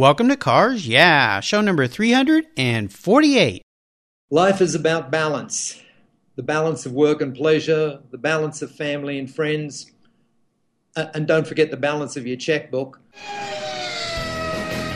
Welcome 0.00 0.28
to 0.28 0.36
Cars 0.38 0.88
Yeah, 0.88 1.40
show 1.40 1.60
number 1.60 1.86
348. 1.86 3.62
Life 4.30 4.62
is 4.62 4.74
about 4.74 5.10
balance 5.10 5.78
the 6.36 6.42
balance 6.42 6.86
of 6.86 6.92
work 6.92 7.20
and 7.20 7.34
pleasure, 7.34 8.00
the 8.10 8.16
balance 8.16 8.62
of 8.62 8.70
family 8.70 9.18
and 9.18 9.30
friends, 9.30 9.92
and 10.96 11.28
don't 11.28 11.46
forget 11.46 11.70
the 11.70 11.76
balance 11.76 12.16
of 12.16 12.26
your 12.26 12.38
checkbook. 12.38 12.98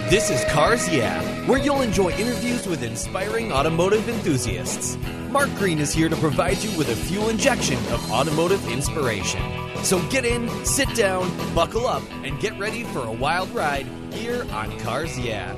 This 0.09 0.31
is 0.31 0.43
Cars 0.47 0.89
Yeah, 0.89 1.21
where 1.47 1.59
you'll 1.59 1.83
enjoy 1.83 2.13
interviews 2.13 2.67
with 2.67 2.83
inspiring 2.83 3.53
automotive 3.53 4.09
enthusiasts. 4.09 4.97
Mark 5.29 5.55
Green 5.57 5.81
is 5.81 5.93
here 5.93 6.09
to 6.09 6.17
provide 6.17 6.65
you 6.65 6.75
with 6.79 6.89
a 6.89 6.97
fuel 6.97 7.29
injection 7.29 7.77
of 7.93 8.11
automotive 8.11 8.67
inspiration. 8.69 9.43
So 9.85 10.01
get 10.09 10.25
in, 10.25 10.49
sit 10.65 10.89
down, 10.95 11.31
buckle 11.55 11.87
up, 11.87 12.03
and 12.23 12.41
get 12.41 12.59
ready 12.59 12.85
for 12.85 13.01
a 13.01 13.13
wild 13.13 13.51
ride 13.51 13.87
here 14.15 14.47
on 14.51 14.81
Cars 14.81 15.19
Yeah. 15.19 15.55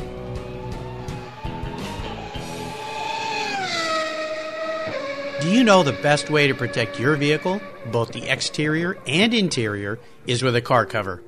Do 5.40 5.53
you 5.53 5.62
know 5.62 5.84
the 5.84 5.93
best 5.93 6.29
way 6.29 6.48
to 6.48 6.54
protect 6.57 6.98
your 6.98 7.14
vehicle, 7.14 7.61
both 7.93 8.11
the 8.11 8.29
exterior 8.29 8.98
and 9.07 9.32
interior, 9.32 10.00
is 10.26 10.43
with 10.43 10.56
a 10.56 10.61
car 10.61 10.86
cover? 10.86 11.22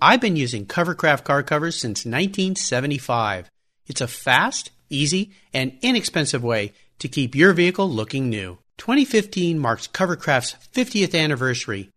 I've 0.00 0.22
been 0.22 0.36
using 0.36 0.64
Covercraft 0.64 1.24
car 1.24 1.42
covers 1.42 1.76
since 1.76 2.06
1975. 2.06 3.50
It's 3.88 4.00
a 4.00 4.08
fast, 4.08 4.70
easy, 4.88 5.32
and 5.52 5.76
inexpensive 5.82 6.42
way 6.42 6.72
to 7.00 7.08
keep 7.08 7.34
your 7.34 7.52
vehicle 7.52 7.90
looking 7.90 8.30
new. 8.30 8.56
2015 8.78 9.58
marks 9.58 9.86
Covercraft's 9.86 10.56
50th 10.72 11.14
anniversary. 11.14 11.90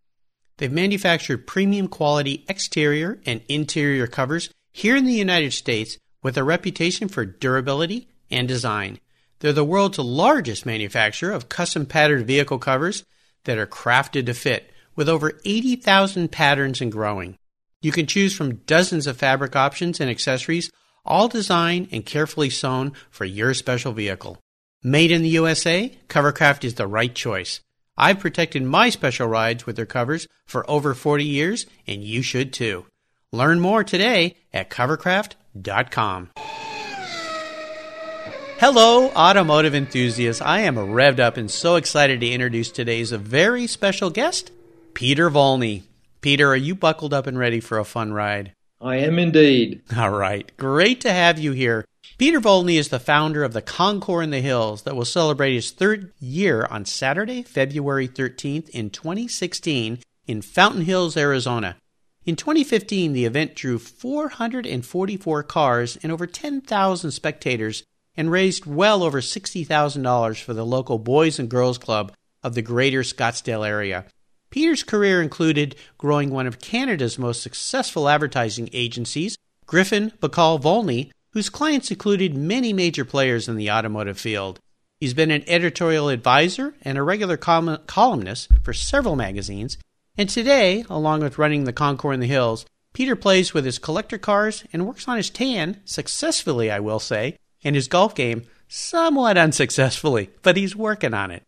They've 0.58 0.72
manufactured 0.72 1.48
premium 1.48 1.88
quality 1.88 2.46
exterior 2.48 3.20
and 3.26 3.42
interior 3.50 4.08
covers 4.08 4.50
here 4.72 4.96
in 4.96 5.06
the 5.06 5.14
United 5.14 5.54
States 5.54 5.98
with 6.22 6.38
a 6.38 6.44
reputation 6.44 7.08
for 7.08 7.26
durability 7.26 8.08
and 8.30 8.48
design. 8.48 9.00
They're 9.40 9.54
the 9.54 9.64
world's 9.64 9.98
largest 9.98 10.66
manufacturer 10.66 11.32
of 11.32 11.50
custom 11.50 11.86
patterned 11.86 12.28
vehicle 12.28 12.60
covers 12.60 13.04
that 13.46 13.58
are 13.58 13.68
crafted 13.68 14.28
to 14.28 14.34
fit, 14.34 14.72
with 14.96 15.10
over 15.10 15.40
80,000 15.44 16.32
patterns 16.32 16.80
and 16.80 16.92
growing. 16.92 17.38
You 17.82 17.92
can 17.92 18.06
choose 18.06 18.36
from 18.36 18.58
dozens 18.68 19.08
of 19.08 19.18
fabric 19.18 19.56
options 19.56 20.00
and 20.00 20.10
accessories, 20.10 20.70
all 21.04 21.28
designed 21.28 21.88
and 21.92 22.06
carefully 22.06 22.52
sewn 22.52 22.92
for 23.10 23.26
your 23.26 23.56
special 23.56 23.94
vehicle. 23.94 24.38
Made 24.84 25.12
in 25.12 25.24
the 25.24 25.30
USA, 25.30 25.98
Covercraft 26.08 26.64
is 26.64 26.76
the 26.76 26.88
right 26.88 27.14
choice. 27.14 27.62
I've 27.98 28.20
protected 28.20 28.64
my 28.64 28.90
special 28.90 29.28
rides 29.28 29.66
with 29.66 29.76
their 29.76 29.86
covers 29.86 30.28
for 30.46 30.70
over 30.70 30.94
40 30.94 31.24
years, 31.24 31.66
and 31.88 32.04
you 32.04 32.22
should 32.22 32.54
too. 32.54 32.86
Learn 33.32 33.60
more 33.60 33.84
today 33.84 34.36
at 34.54 34.70
covercraft.com. 34.70 36.30
Hello, 38.60 39.10
automotive 39.10 39.74
enthusiasts. 39.74 40.42
I 40.42 40.60
am 40.60 40.76
revved 40.76 41.20
up 41.20 41.38
and 41.38 41.50
so 41.50 41.78
excited 41.78 42.20
to 42.20 42.30
introduce 42.30 42.70
today's 42.70 43.12
very 43.12 43.66
special 43.66 44.12
guest, 44.12 44.52
Peter 44.94 45.32
Volny. 45.32 45.84
Peter, 46.22 46.48
are 46.50 46.56
you 46.56 46.76
buckled 46.76 47.14
up 47.14 47.26
and 47.26 47.40
ready 47.40 47.60
for 47.60 47.80
a 47.80 47.86
fun 47.86 48.14
ride? 48.14 48.54
I 48.80 48.98
am 48.98 49.18
indeed. 49.18 49.82
All 49.98 50.12
right. 50.12 50.52
Great 50.58 51.02
to 51.02 51.12
have 51.12 51.40
you 51.40 51.54
here. 51.54 51.86
Peter 52.18 52.40
Volny 52.40 52.78
is 52.78 52.90
the 52.90 53.00
founder 53.00 53.44
of 53.44 53.54
the 53.54 53.62
Concours 53.62 54.24
in 54.24 54.30
the 54.32 54.42
Hills 54.42 54.84
that 54.84 54.96
will 54.96 55.06
celebrate 55.06 55.56
its 55.56 55.72
third 55.72 56.12
year 56.20 56.68
on 56.70 56.86
Saturday, 56.86 57.42
February 57.42 58.08
13th 58.08 58.70
in 58.70 58.90
2016 58.90 60.00
in 60.28 60.42
Fountain 60.42 60.82
Hills, 60.82 61.18
Arizona. 61.18 61.78
In 62.24 62.36
2015, 62.36 63.14
the 63.14 63.26
event 63.26 63.56
drew 63.56 63.80
444 63.80 65.44
cars 65.44 65.98
and 66.04 66.12
over 66.12 66.28
10,000 66.28 67.12
spectators 67.12 67.84
and 68.16 68.30
raised 68.30 68.66
well 68.66 69.02
over 69.02 69.22
$60,000 69.22 70.44
for 70.44 70.54
the 70.54 70.66
local 70.66 71.00
Boys 71.00 71.40
and 71.40 71.50
Girls 71.50 71.80
Club 71.80 72.12
of 72.44 72.54
the 72.54 72.62
greater 72.62 73.02
Scottsdale 73.02 73.68
area. 73.68 74.06
Peter's 74.52 74.84
career 74.84 75.22
included 75.22 75.76
growing 75.98 76.30
one 76.30 76.46
of 76.46 76.60
Canada's 76.60 77.18
most 77.18 77.42
successful 77.42 78.10
advertising 78.10 78.70
agencies, 78.74 79.38
Griffin 79.66 80.12
Bacall 80.22 80.62
Volny, 80.62 81.10
whose 81.34 81.50
clients 81.50 81.92
included 81.92 82.36
many 82.36 82.74
major 82.74 83.06
players 83.06 83.48
in 83.48 83.56
the 83.56 83.72
automotive 83.72 84.20
field. 84.20 84.60
He's 85.00 85.14
been 85.14 85.32
an 85.32 85.44
editorial 85.48 86.10
advisor 86.10 86.76
and 86.84 86.98
a 86.98 87.04
regular 87.04 87.38
columnist 87.38 88.50
for 88.64 88.74
several 88.74 89.16
magazines, 89.16 89.78
and 90.18 90.30
today, 90.30 90.86
along 90.90 91.22
with 91.22 91.38
running 91.38 91.64
the 91.64 91.74
Concours 91.74 92.16
in 92.16 92.20
the 92.20 92.28
Hills, 92.28 92.66
Peter 92.94 93.16
plays 93.16 93.54
with 93.54 93.66
his 93.66 93.80
collector 93.80 94.18
cars 94.18 94.66
and 94.74 94.86
works 94.86 95.08
on 95.08 95.18
his 95.18 95.30
tan, 95.30 95.80
successfully, 95.86 96.70
I 96.70 96.82
will 96.82 97.00
say, 97.00 97.38
and 97.64 97.76
his 97.76 97.88
golf 97.88 98.14
game, 98.14 98.44
somewhat 98.68 99.38
unsuccessfully, 99.38 100.30
but 100.42 100.58
he's 100.58 100.76
working 100.76 101.14
on 101.14 101.32
it. 101.32 101.44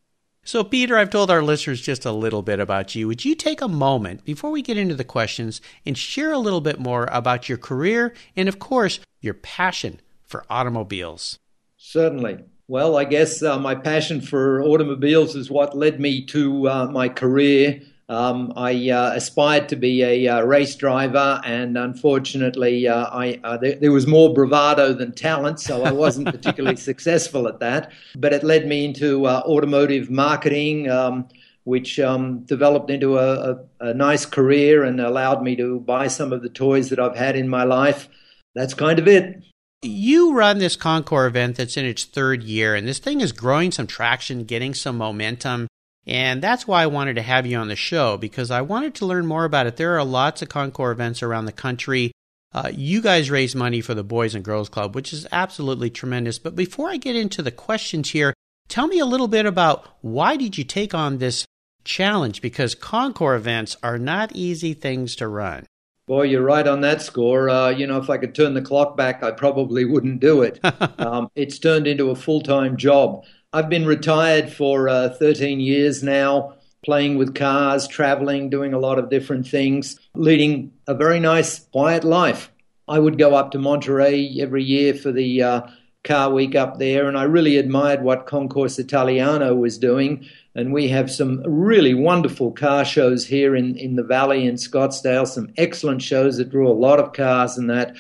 So, 0.46 0.64
Peter, 0.64 0.98
I've 0.98 1.10
told 1.10 1.32
our 1.32 1.42
listeners 1.42 1.82
just 1.82 2.06
a 2.06 2.12
little 2.12 2.42
bit 2.42 2.60
about 2.60 2.96
you. 2.96 3.08
Would 3.08 3.24
you 3.24 3.34
take 3.34 3.62
a 3.62 3.68
moment 3.70 4.26
before 4.26 4.52
we 4.52 4.62
get 4.62 4.78
into 4.78 4.94
the 4.94 5.06
questions 5.06 5.62
and 5.86 5.98
share 5.98 6.34
a 6.34 6.38
little 6.38 6.60
bit 6.60 6.80
more 6.80 7.08
about 7.12 7.48
your 7.48 7.58
career 7.58 8.14
and, 8.36 8.50
of 8.50 8.60
course, 8.60 9.00
your 9.22 9.36
passion 9.36 10.02
for 10.26 10.44
automobiles? 10.50 11.40
Certainly. 11.78 12.40
Well, 12.68 12.98
I 12.98 13.06
guess 13.06 13.42
uh, 13.42 13.58
my 13.58 13.74
passion 13.74 14.20
for 14.20 14.62
automobiles 14.64 15.36
is 15.36 15.50
what 15.50 15.78
led 15.78 16.02
me 16.02 16.26
to 16.28 16.68
uh, 16.68 16.86
my 16.88 17.08
career 17.08 17.82
um, 18.14 18.54
I 18.56 18.90
uh, 18.90 19.14
aspired 19.14 19.68
to 19.70 19.76
be 19.76 20.04
a 20.04 20.28
uh, 20.28 20.42
race 20.42 20.76
driver, 20.76 21.42
and 21.44 21.78
unfortunately, 21.78 22.88
uh, 22.88 23.06
I, 23.06 23.40
uh, 23.44 23.58
there, 23.58 23.76
there, 23.76 23.92
was 23.92 24.06
more 24.06 24.34
bravado 24.34 24.94
than 24.94 25.14
talent, 25.14 25.60
so 25.60 25.84
I 25.84 25.92
wasn't 25.92 26.28
particularly 26.28 26.76
successful 26.92 27.48
at 27.48 27.60
that. 27.60 27.92
But 28.16 28.32
it 28.32 28.44
led 28.44 28.68
me 28.68 28.86
into 28.86 29.26
uh, 29.26 29.42
automotive 29.46 30.10
marketing, 30.10 30.90
um, 30.90 31.28
which 31.64 32.00
um, 32.00 32.44
developed 32.44 32.90
into 32.90 33.18
a, 33.18 33.52
a, 33.52 33.60
a, 33.80 33.94
nice 33.94 34.26
career 34.26 34.84
and 34.84 35.00
allowed 35.00 35.42
me 35.42 35.56
to 35.56 35.80
buy 35.80 36.08
some 36.08 36.32
of 36.32 36.42
the 36.42 36.50
toys 36.50 36.90
that 36.90 37.00
I've 37.00 37.16
had 37.16 37.36
in 37.36 37.48
my 37.48 37.64
life. 37.64 38.10
That's 38.54 38.74
kind 38.74 39.00
of 39.00 39.08
it. 39.08 39.44
You 39.82 40.34
run 40.34 40.60
this 40.60 40.76
Concours 40.76 41.28
event 41.28 41.58
that's 41.58 41.78
in 41.78 41.86
its 41.86 42.06
third 42.06 42.44
year, 42.44 42.76
and 42.76 42.88
this 42.88 43.00
thing 43.00 43.22
is 43.22 43.32
growing 43.32 43.72
some 43.72 43.88
traction, 43.88 44.46
getting 44.46 44.74
some 44.74 44.98
momentum. 44.98 45.68
And 46.06 46.42
that's 46.42 46.68
why 46.68 46.84
I 46.84 46.88
wanted 46.88 47.16
to 47.16 47.22
have 47.22 47.46
you 47.46 47.58
on 47.58 47.70
the 47.70 47.76
show 47.76 48.18
because 48.18 48.52
I 48.52 48.62
wanted 48.62 48.96
to 48.96 49.06
learn 49.06 49.26
more 49.26 49.46
about 49.46 49.68
it. 49.68 49.78
There 49.78 49.98
are 49.98 50.04
lots 50.04 50.42
of 50.42 50.50
Concours 50.50 50.94
events 50.94 51.24
around 51.24 51.46
the 51.46 51.52
country. 51.54 52.12
Uh, 52.54 52.72
you 52.74 53.02
guys 53.02 53.32
raise 53.32 53.56
money 53.56 53.82
for 53.82 53.94
the 53.94 54.04
Boys 54.04 54.36
and 54.36 54.44
Girls 54.44 54.70
Club, 54.70 54.96
which 54.96 55.14
is 55.14 55.26
absolutely 55.32 55.90
tremendous. 55.90 56.40
But 56.40 56.56
before 56.56 56.90
I 56.90 56.98
get 56.98 57.16
into 57.16 57.42
the 57.42 57.52
questions 57.52 58.12
here, 58.12 58.34
tell 58.68 58.88
me 58.88 59.00
a 59.00 59.06
little 59.06 59.30
bit 59.30 59.46
about 59.46 59.88
why 60.02 60.36
did 60.36 60.58
you 60.58 60.64
take 60.64 60.94
on 60.94 61.18
this 61.18 61.46
challenge? 61.84 62.42
Because 62.42 62.76
Concours 62.76 63.40
events 63.40 63.78
are 63.82 63.98
not 63.98 64.36
easy 64.36 64.74
things 64.74 65.16
to 65.16 65.28
run. 65.28 65.66
Boy, 66.06 66.24
you're 66.24 66.44
right 66.44 66.68
on 66.68 66.82
that 66.82 67.02
score. 67.02 67.50
Uh, 67.50 67.70
you 67.70 67.88
know, 67.88 67.98
if 67.98 68.10
I 68.10 68.18
could 68.18 68.36
turn 68.36 68.54
the 68.54 68.62
clock 68.62 68.98
back, 68.98 69.24
I 69.24 69.32
probably 69.32 69.86
wouldn't 69.86 70.20
do 70.20 70.42
it. 70.42 70.60
um, 71.00 71.30
it's 71.34 71.60
turned 71.60 71.88
into 71.88 72.10
a 72.10 72.16
full 72.16 72.42
time 72.42 72.76
job. 72.76 73.24
I've 73.56 73.70
been 73.70 73.86
retired 73.86 74.52
for 74.52 74.90
uh, 74.90 75.10
13 75.10 75.60
years 75.60 76.02
now, 76.02 76.56
playing 76.84 77.20
with 77.20 77.36
cars, 77.36 77.88
traveling, 77.88 78.50
doing 78.50 78.74
a 78.74 78.80
lot 78.80 78.98
of 78.98 79.12
different 79.12 79.48
things, 79.48 80.00
leading 80.16 80.74
a 80.88 80.96
very 80.96 81.20
nice, 81.20 81.60
quiet 81.60 82.04
life. 82.04 82.52
I 82.88 82.98
would 82.98 83.20
go 83.20 83.36
up 83.36 83.52
to 83.52 83.60
Monterey 83.60 84.38
every 84.40 84.64
year 84.64 84.96
for 84.96 85.12
the 85.12 85.44
uh, 85.44 85.62
car 86.04 86.32
week 86.32 86.56
up 86.56 86.80
there, 86.80 87.08
and 87.08 87.16
I 87.16 87.24
really 87.26 87.58
admired 87.58 88.02
what 88.02 88.26
Concorso 88.26 88.80
Italiano 88.80 89.54
was 89.54 89.78
doing. 89.78 90.26
And 90.56 90.74
we 90.74 90.88
have 90.88 91.12
some 91.12 91.44
really 91.46 91.94
wonderful 91.94 92.54
car 92.54 92.84
shows 92.84 93.28
here 93.28 93.56
in, 93.56 93.78
in 93.78 93.98
the 93.98 94.04
valley 94.04 94.48
in 94.48 94.56
Scottsdale, 94.56 95.28
some 95.28 95.54
excellent 95.58 96.02
shows 96.02 96.38
that 96.38 96.50
draw 96.50 96.72
a 96.72 96.74
lot 96.74 97.00
of 97.00 97.14
cars 97.14 97.60
and 97.60 97.70
that. 97.70 97.96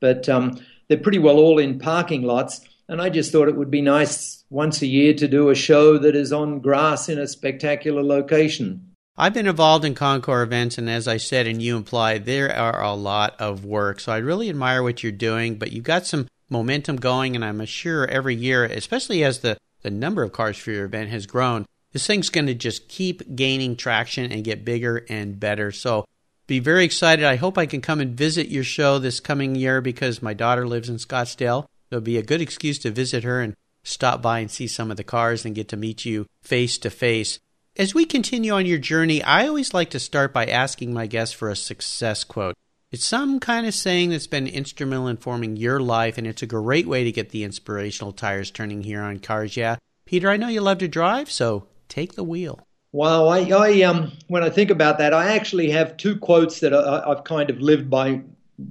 But 0.00 0.30
um, 0.30 0.58
they're 0.88 0.96
pretty 0.96 1.18
well 1.18 1.36
all 1.36 1.58
in 1.58 1.78
parking 1.78 2.22
lots. 2.22 2.62
And 2.88 3.00
I 3.00 3.08
just 3.08 3.32
thought 3.32 3.48
it 3.48 3.56
would 3.56 3.70
be 3.70 3.80
nice 3.80 4.44
once 4.50 4.82
a 4.82 4.86
year 4.86 5.14
to 5.14 5.26
do 5.26 5.48
a 5.48 5.54
show 5.54 5.98
that 5.98 6.14
is 6.14 6.32
on 6.32 6.60
grass 6.60 7.08
in 7.08 7.18
a 7.18 7.26
spectacular 7.26 8.02
location. 8.02 8.90
I've 9.16 9.32
been 9.32 9.46
involved 9.46 9.84
in 9.84 9.94
Concours 9.94 10.46
events, 10.46 10.76
and 10.76 10.90
as 10.90 11.06
I 11.06 11.18
said, 11.18 11.46
and 11.46 11.62
you 11.62 11.76
implied, 11.76 12.26
there 12.26 12.54
are 12.54 12.82
a 12.82 12.94
lot 12.94 13.36
of 13.40 13.64
work. 13.64 14.00
So 14.00 14.12
I 14.12 14.18
really 14.18 14.50
admire 14.50 14.82
what 14.82 15.02
you're 15.02 15.12
doing, 15.12 15.54
but 15.54 15.72
you've 15.72 15.84
got 15.84 16.04
some 16.04 16.26
momentum 16.50 16.96
going, 16.96 17.36
and 17.36 17.44
I'm 17.44 17.64
sure 17.64 18.06
every 18.08 18.34
year, 18.34 18.64
especially 18.64 19.22
as 19.22 19.38
the, 19.38 19.56
the 19.82 19.90
number 19.90 20.22
of 20.22 20.32
cars 20.32 20.58
for 20.58 20.72
your 20.72 20.84
event 20.84 21.10
has 21.10 21.26
grown, 21.26 21.64
this 21.92 22.06
thing's 22.06 22.28
going 22.28 22.48
to 22.48 22.54
just 22.54 22.88
keep 22.88 23.36
gaining 23.36 23.76
traction 23.76 24.32
and 24.32 24.42
get 24.42 24.64
bigger 24.64 25.06
and 25.08 25.38
better. 25.38 25.70
So 25.70 26.06
be 26.48 26.58
very 26.58 26.84
excited. 26.84 27.24
I 27.24 27.36
hope 27.36 27.56
I 27.56 27.66
can 27.66 27.80
come 27.80 28.00
and 28.00 28.16
visit 28.16 28.48
your 28.48 28.64
show 28.64 28.98
this 28.98 29.20
coming 29.20 29.54
year 29.54 29.80
because 29.80 30.20
my 30.20 30.34
daughter 30.34 30.66
lives 30.66 30.88
in 30.88 30.96
Scottsdale 30.96 31.66
It'll 31.94 32.02
be 32.02 32.18
a 32.18 32.22
good 32.22 32.40
excuse 32.40 32.80
to 32.80 32.90
visit 32.90 33.22
her 33.22 33.40
and 33.40 33.54
stop 33.84 34.20
by 34.20 34.40
and 34.40 34.50
see 34.50 34.66
some 34.66 34.90
of 34.90 34.96
the 34.96 35.04
cars 35.04 35.44
and 35.44 35.54
get 35.54 35.68
to 35.68 35.76
meet 35.76 36.04
you 36.04 36.26
face 36.42 36.76
to 36.78 36.90
face. 36.90 37.38
As 37.76 37.94
we 37.94 38.04
continue 38.04 38.52
on 38.52 38.66
your 38.66 38.78
journey, 38.78 39.22
I 39.22 39.46
always 39.46 39.72
like 39.72 39.90
to 39.90 40.00
start 40.00 40.32
by 40.32 40.46
asking 40.46 40.92
my 40.92 41.06
guests 41.06 41.32
for 41.32 41.50
a 41.50 41.54
success 41.54 42.24
quote. 42.24 42.56
It's 42.90 43.04
some 43.04 43.38
kind 43.38 43.64
of 43.64 43.74
saying 43.74 44.10
that's 44.10 44.26
been 44.26 44.48
instrumental 44.48 45.06
in 45.06 45.18
forming 45.18 45.56
your 45.56 45.78
life, 45.78 46.18
and 46.18 46.26
it's 46.26 46.42
a 46.42 46.46
great 46.46 46.88
way 46.88 47.04
to 47.04 47.12
get 47.12 47.30
the 47.30 47.44
inspirational 47.44 48.10
tires 48.10 48.50
turning 48.50 48.82
here 48.82 49.00
on 49.00 49.20
Cars 49.20 49.56
Yeah. 49.56 49.76
Peter, 50.04 50.28
I 50.28 50.36
know 50.36 50.48
you 50.48 50.62
love 50.62 50.78
to 50.78 50.88
drive, 50.88 51.30
so 51.30 51.68
take 51.88 52.14
the 52.14 52.24
wheel. 52.24 52.66
Well, 52.90 53.28
I, 53.28 53.48
I 53.50 53.82
um, 53.82 54.10
when 54.26 54.42
I 54.42 54.50
think 54.50 54.70
about 54.70 54.98
that, 54.98 55.14
I 55.14 55.36
actually 55.36 55.70
have 55.70 55.96
two 55.96 56.16
quotes 56.16 56.58
that 56.58 56.74
I, 56.74 57.08
I've 57.08 57.22
kind 57.22 57.50
of 57.50 57.60
lived 57.60 57.88
by 57.88 58.22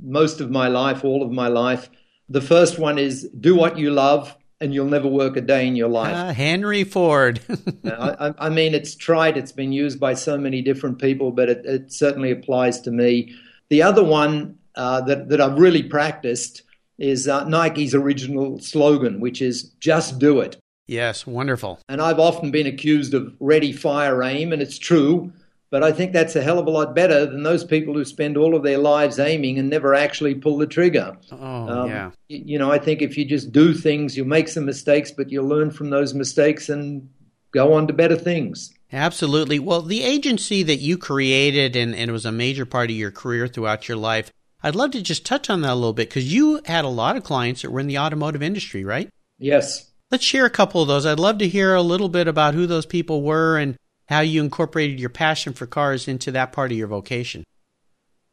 most 0.02 0.42
of 0.42 0.52
my 0.52 0.68
life, 0.68 1.06
all 1.06 1.24
of 1.24 1.32
my 1.32 1.48
life. 1.48 1.90
The 2.34 2.42
first 2.42 2.80
one 2.80 2.98
is 2.98 3.30
"Do 3.40 3.56
what 3.56 3.78
you 3.78 3.92
love, 3.92 4.36
and 4.60 4.74
you'll 4.74 4.88
never 4.88 5.08
work 5.08 5.38
a 5.38 5.42
day 5.42 5.68
in 5.68 5.76
your 5.76 5.88
life." 5.88 6.16
Uh, 6.16 6.34
Henry 6.34 6.84
Ford. 6.84 7.40
I, 7.86 8.34
I, 8.40 8.50
mean, 8.50 8.74
it's 8.74 8.96
tried; 8.96 9.38
it's 9.38 9.52
been 9.52 9.72
used 9.72 10.00
by 10.00 10.16
so 10.16 10.36
many 10.36 10.64
different 10.64 10.98
people, 10.98 11.30
but 11.30 11.48
it, 11.48 11.64
it 11.64 11.92
certainly 11.94 12.32
applies 12.32 12.82
to 12.82 12.92
me. 12.92 13.36
The 13.70 13.84
other 13.84 14.04
one 14.04 14.58
uh, 14.74 15.02
that 15.02 15.30
that 15.30 15.40
I've 15.40 15.60
really 15.60 15.84
practiced 15.84 16.64
is 16.98 17.28
uh, 17.28 17.44
Nike's 17.44 17.94
original 17.94 18.58
slogan, 18.58 19.20
which 19.20 19.40
is 19.40 19.66
"Just 19.80 20.18
do 20.18 20.40
it." 20.40 20.58
Yes, 20.88 21.28
wonderful. 21.28 21.82
And 21.88 22.02
I've 22.02 22.20
often 22.20 22.50
been 22.50 22.66
accused 22.66 23.14
of 23.14 23.36
ready, 23.40 23.72
fire, 23.72 24.24
aim, 24.24 24.52
and 24.52 24.60
it's 24.60 24.80
true. 24.80 25.32
But 25.74 25.82
I 25.82 25.92
think 25.92 26.14
that's 26.14 26.36
a 26.36 26.44
hell 26.44 26.60
of 26.60 26.68
a 26.68 26.70
lot 26.70 26.94
better 26.94 27.26
than 27.26 27.42
those 27.42 27.64
people 27.64 27.96
who 27.96 28.06
spend 28.06 28.38
all 28.38 28.56
of 28.56 28.62
their 28.62 28.78
lives 28.78 29.18
aiming 29.18 29.58
and 29.58 29.72
never 29.72 29.96
actually 29.96 30.36
pull 30.36 30.60
the 30.60 30.68
trigger. 30.68 31.18
Oh, 31.32 31.68
um, 31.68 31.90
yeah. 31.90 32.12
You 32.28 32.60
know, 32.60 32.72
I 32.72 32.78
think 32.78 33.02
if 33.02 33.18
you 33.18 33.26
just 33.26 33.52
do 33.52 33.74
things, 33.74 34.16
you'll 34.16 34.28
make 34.28 34.50
some 34.50 34.66
mistakes, 34.66 35.10
but 35.10 35.32
you'll 35.32 35.48
learn 35.48 35.72
from 35.72 35.90
those 35.90 36.14
mistakes 36.14 36.70
and 36.70 37.10
go 37.50 37.74
on 37.74 37.88
to 37.88 37.94
better 37.94 38.16
things. 38.16 38.72
Absolutely. 38.92 39.58
Well, 39.58 39.82
the 39.82 40.04
agency 40.04 40.62
that 40.62 40.76
you 40.76 40.96
created 40.96 41.76
and, 41.76 41.96
and 41.96 42.08
it 42.08 42.14
was 42.14 42.28
a 42.28 42.32
major 42.32 42.68
part 42.68 42.92
of 42.92 42.96
your 42.96 43.10
career 43.10 43.48
throughout 43.48 43.88
your 43.88 43.98
life, 43.98 44.32
I'd 44.62 44.76
love 44.76 44.92
to 44.92 45.02
just 45.02 45.26
touch 45.26 45.50
on 45.50 45.62
that 45.62 45.72
a 45.72 45.74
little 45.74 45.94
bit 45.94 46.08
because 46.08 46.32
you 46.32 46.62
had 46.66 46.86
a 46.86 46.88
lot 46.88 47.18
of 47.18 47.24
clients 47.24 47.64
that 47.64 47.72
were 47.72 47.80
in 47.80 47.88
the 47.88 47.98
automotive 47.98 48.44
industry, 48.44 48.86
right? 48.86 49.10
Yes. 49.40 49.90
Let's 50.12 50.24
share 50.24 50.46
a 50.46 50.52
couple 50.52 50.84
of 50.84 50.88
those. 50.88 51.08
I'd 51.08 51.18
love 51.20 51.40
to 51.40 51.48
hear 51.48 51.74
a 51.74 51.82
little 51.82 52.10
bit 52.10 52.28
about 52.28 52.54
who 52.54 52.68
those 52.68 52.86
people 52.86 53.24
were 53.24 53.58
and 53.58 53.76
how 54.08 54.20
you 54.20 54.44
incorporated 54.44 55.00
your 55.00 55.10
passion 55.10 55.54
for 55.54 55.66
cars 55.66 56.08
into 56.08 56.32
that 56.32 56.52
part 56.52 56.72
of 56.72 56.78
your 56.78 56.88
vocation. 56.88 57.44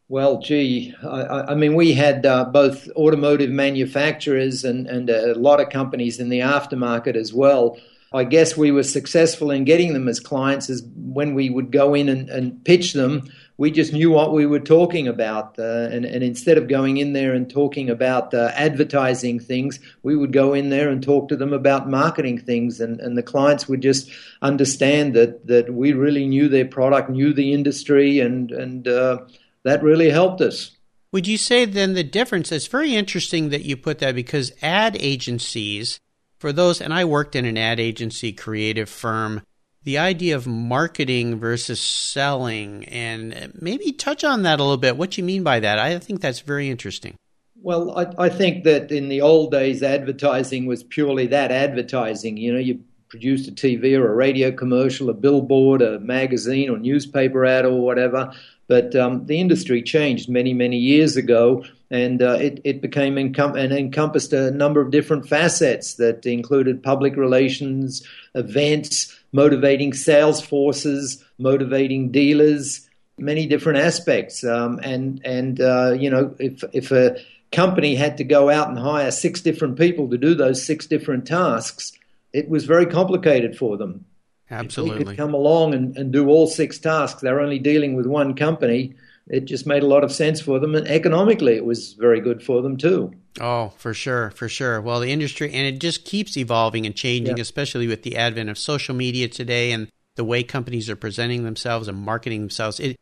Well, 0.09 0.41
gee, 0.41 0.93
I, 1.05 1.53
I 1.53 1.55
mean, 1.55 1.75
we 1.75 1.93
had 1.93 2.27
uh, 2.27 2.45
both 2.47 2.89
automotive 2.97 3.51
manufacturers 3.51 4.65
and, 4.65 4.89
and 4.89 5.09
a 5.09 5.35
lot 5.35 5.61
of 5.61 5.71
companies 5.71 6.19
in 6.19 6.31
the 6.31 6.41
aftermarket 6.41 7.15
as 7.15 7.33
well. 7.33 7.79
I 8.13 8.25
guess 8.25 8.57
we 8.57 8.73
were 8.73 8.83
successful 8.83 9.53
in 9.53 9.63
getting 9.63 9.93
them 9.93 10.09
as 10.09 10.19
clients 10.19 10.69
as 10.69 10.83
when 10.97 11.35
we 11.35 11.49
would 11.49 11.71
go 11.71 11.95
in 11.95 12.09
and, 12.09 12.29
and 12.29 12.65
pitch 12.65 12.93
them 12.93 13.31
we 13.61 13.71
just 13.71 13.93
knew 13.93 14.11
what 14.11 14.33
we 14.33 14.47
were 14.47 14.59
talking 14.59 15.07
about. 15.07 15.59
Uh, 15.59 15.91
and, 15.93 16.07
and, 16.07 16.25
instead 16.25 16.57
of 16.57 16.67
going 16.67 16.97
in 16.97 17.13
there 17.13 17.35
and 17.35 17.51
talking 17.51 17.91
about 17.91 18.33
uh, 18.33 18.51
advertising 18.55 19.39
things, 19.39 19.79
we 20.03 20.17
would 20.17 20.33
go 20.33 20.55
in 20.55 20.71
there 20.71 20.89
and 20.89 21.03
talk 21.03 21.29
to 21.29 21.37
them 21.37 21.53
about 21.53 21.87
marketing 21.87 22.39
things. 22.39 22.81
And, 22.81 22.99
and 23.01 23.19
the 23.19 23.23
clients 23.23 23.69
would 23.69 23.83
just 23.83 24.11
understand 24.41 25.13
that, 25.13 25.47
that 25.47 25.75
we 25.75 25.93
really 25.93 26.27
knew 26.27 26.49
their 26.49 26.65
product, 26.65 27.11
knew 27.11 27.35
the 27.35 27.53
industry, 27.53 28.19
and, 28.19 28.51
and 28.51 28.89
uh, 28.89 29.19
that 29.65 29.83
really 29.83 30.09
helped 30.09 30.41
us. 30.41 30.71
Would 31.13 31.29
you 31.29 31.37
say 31.37 31.67
then 31.67 31.93
the 31.93 32.03
difference? 32.03 32.51
It's 32.51 32.67
very 32.67 32.95
interesting 32.97 33.51
that 33.51 33.67
you 33.67 33.77
put 33.77 33.99
that 33.99 34.15
because 34.15 34.53
ad 34.63 34.97
agencies, 34.99 36.01
for 36.39 36.51
those, 36.51 36.81
and 36.81 36.95
I 36.95 37.05
worked 37.05 37.37
in 37.37 37.45
an 37.45 37.59
ad 37.59 37.79
agency 37.79 38.33
creative 38.33 38.89
firm 38.89 39.43
the 39.85 39.99
idea 39.99 40.37
of 40.37 40.47
marketing 40.47 41.39
versus 41.39 41.81
selling 41.81 42.85
and 42.87 43.53
maybe 43.61 43.93
touch 43.93 44.25
on 44.25 44.43
that 44.43 44.61
a 44.61 44.63
little 44.63 44.77
bit. 44.77 44.97
What 44.97 45.17
you 45.17 45.25
mean 45.25 45.43
by 45.43 45.61
that? 45.61 45.79
I 45.79 45.99
think 45.99 46.21
that's 46.21 46.41
very 46.41 46.69
interesting. 46.69 47.15
Well 47.63 47.99
I, 47.99 48.25
I, 48.25 48.29
think 48.29 48.65
that 48.65 48.91
in 48.91 49.09
the 49.09 49.21
old 49.21 49.51
days 49.51 49.83
advertising 49.83 50.67
was 50.67 50.83
purely 50.83 51.27
that 51.29 51.51
advertising. 51.53 52.37
You 52.37 52.55
know 52.55 52.59
you 52.59 52.83
produced 53.09 53.49
a 53.49 53.53
tv 53.53 53.99
or 53.99 54.11
a 54.11 54.15
radio 54.15 54.53
commercial 54.53 55.11
a 55.11 55.13
billboard 55.13 55.83
a 55.83 55.99
magazine 55.99 56.71
or 56.71 56.79
newspaper 56.79 57.45
ad 57.45 57.67
or 57.67 57.81
whatever. 57.81 58.33
But 58.67 58.95
um, 58.95 59.27
the 59.27 59.41
industry 59.41 59.83
changed 59.83 60.29
many 60.29 60.55
many 60.55 60.79
years 60.79 61.17
ago 61.17 61.65
and 61.91 62.23
uh, 62.23 62.39
it, 62.41 62.61
it 62.65 62.81
became 62.81 63.17
encom- 63.17 63.59
and 63.59 63.73
encompassed 63.73 64.33
a 64.33 64.53
number 64.53 64.81
of 64.81 64.93
different 64.93 65.29
facets 65.29 65.95
that 65.95 66.25
included 66.25 66.83
public 66.83 67.17
relations 67.17 68.07
events 68.35 69.20
motivating 69.33 69.93
sales 69.93 70.41
forces, 70.41 71.25
motivating 71.39 72.11
dealers, 72.11 72.89
many 73.19 73.47
different 73.47 73.79
aspects. 73.79 74.45
Um, 74.45 74.81
and 74.83 75.21
and 75.25 75.61
uh, 75.61 75.93
you 75.93 76.11
know, 76.11 76.35
if 76.39 76.65
if 76.73 76.91
a 76.91 77.17
company 77.53 77.95
had 77.95 78.17
to 78.19 78.25
go 78.25 78.49
out 78.49 78.69
and 78.69 78.79
hire 78.79 79.11
six 79.11 79.41
different 79.41 79.79
people 79.79 80.09
to 80.11 80.19
do 80.19 80.35
those 80.35 80.65
six 80.65 80.87
different 80.87 81.27
tasks, 81.27 81.93
it 82.33 82.49
was 82.49 82.65
very 82.65 82.87
complicated 82.87 83.57
for 83.57 83.77
them. 83.77 84.05
Absolutely, 84.51 85.05
could 85.05 85.17
come 85.17 85.35
along 85.35 85.75
and, 85.75 85.97
and 85.97 86.13
do 86.13 86.29
all 86.29 86.47
six 86.47 86.79
tasks. 86.79 87.21
They're 87.21 87.41
only 87.41 87.59
dealing 87.59 87.95
with 87.95 88.07
one 88.07 88.35
company 88.35 88.95
it 89.31 89.45
just 89.45 89.67
made 89.67 89.85
a 89.85 89.87
lot 89.87 90.03
of 90.03 90.13
sense 90.13 90.41
for 90.41 90.59
them, 90.59 90.75
and 90.75 90.87
economically, 90.89 91.55
it 91.55 91.65
was 91.65 91.95
very 91.95 92.21
good 92.21 92.43
for 92.43 92.63
them 92.63 92.77
too. 92.77 93.15
Oh, 93.39 93.73
for 93.77 93.95
sure, 93.95 94.31
for 94.31 94.49
sure. 94.49 94.81
Well, 94.81 95.01
the 95.01 95.13
industry 95.13 95.53
and 95.53 95.67
it 95.67 95.79
just 95.79 96.05
keeps 96.05 96.37
evolving 96.37 96.87
and 96.87 96.97
changing, 96.97 97.37
yeah. 97.37 97.43
especially 97.43 97.87
with 97.87 98.03
the 98.03 98.17
advent 98.17 98.51
of 98.51 98.59
social 98.59 98.95
media 98.95 99.29
today 99.29 99.73
and 99.73 99.89
the 100.17 100.25
way 100.25 100.43
companies 100.43 100.91
are 100.91 100.97
presenting 100.97 101.45
themselves 101.45 101.87
and 101.87 101.99
marketing 101.99 102.41
themselves. 102.41 102.81
It, 102.81 102.97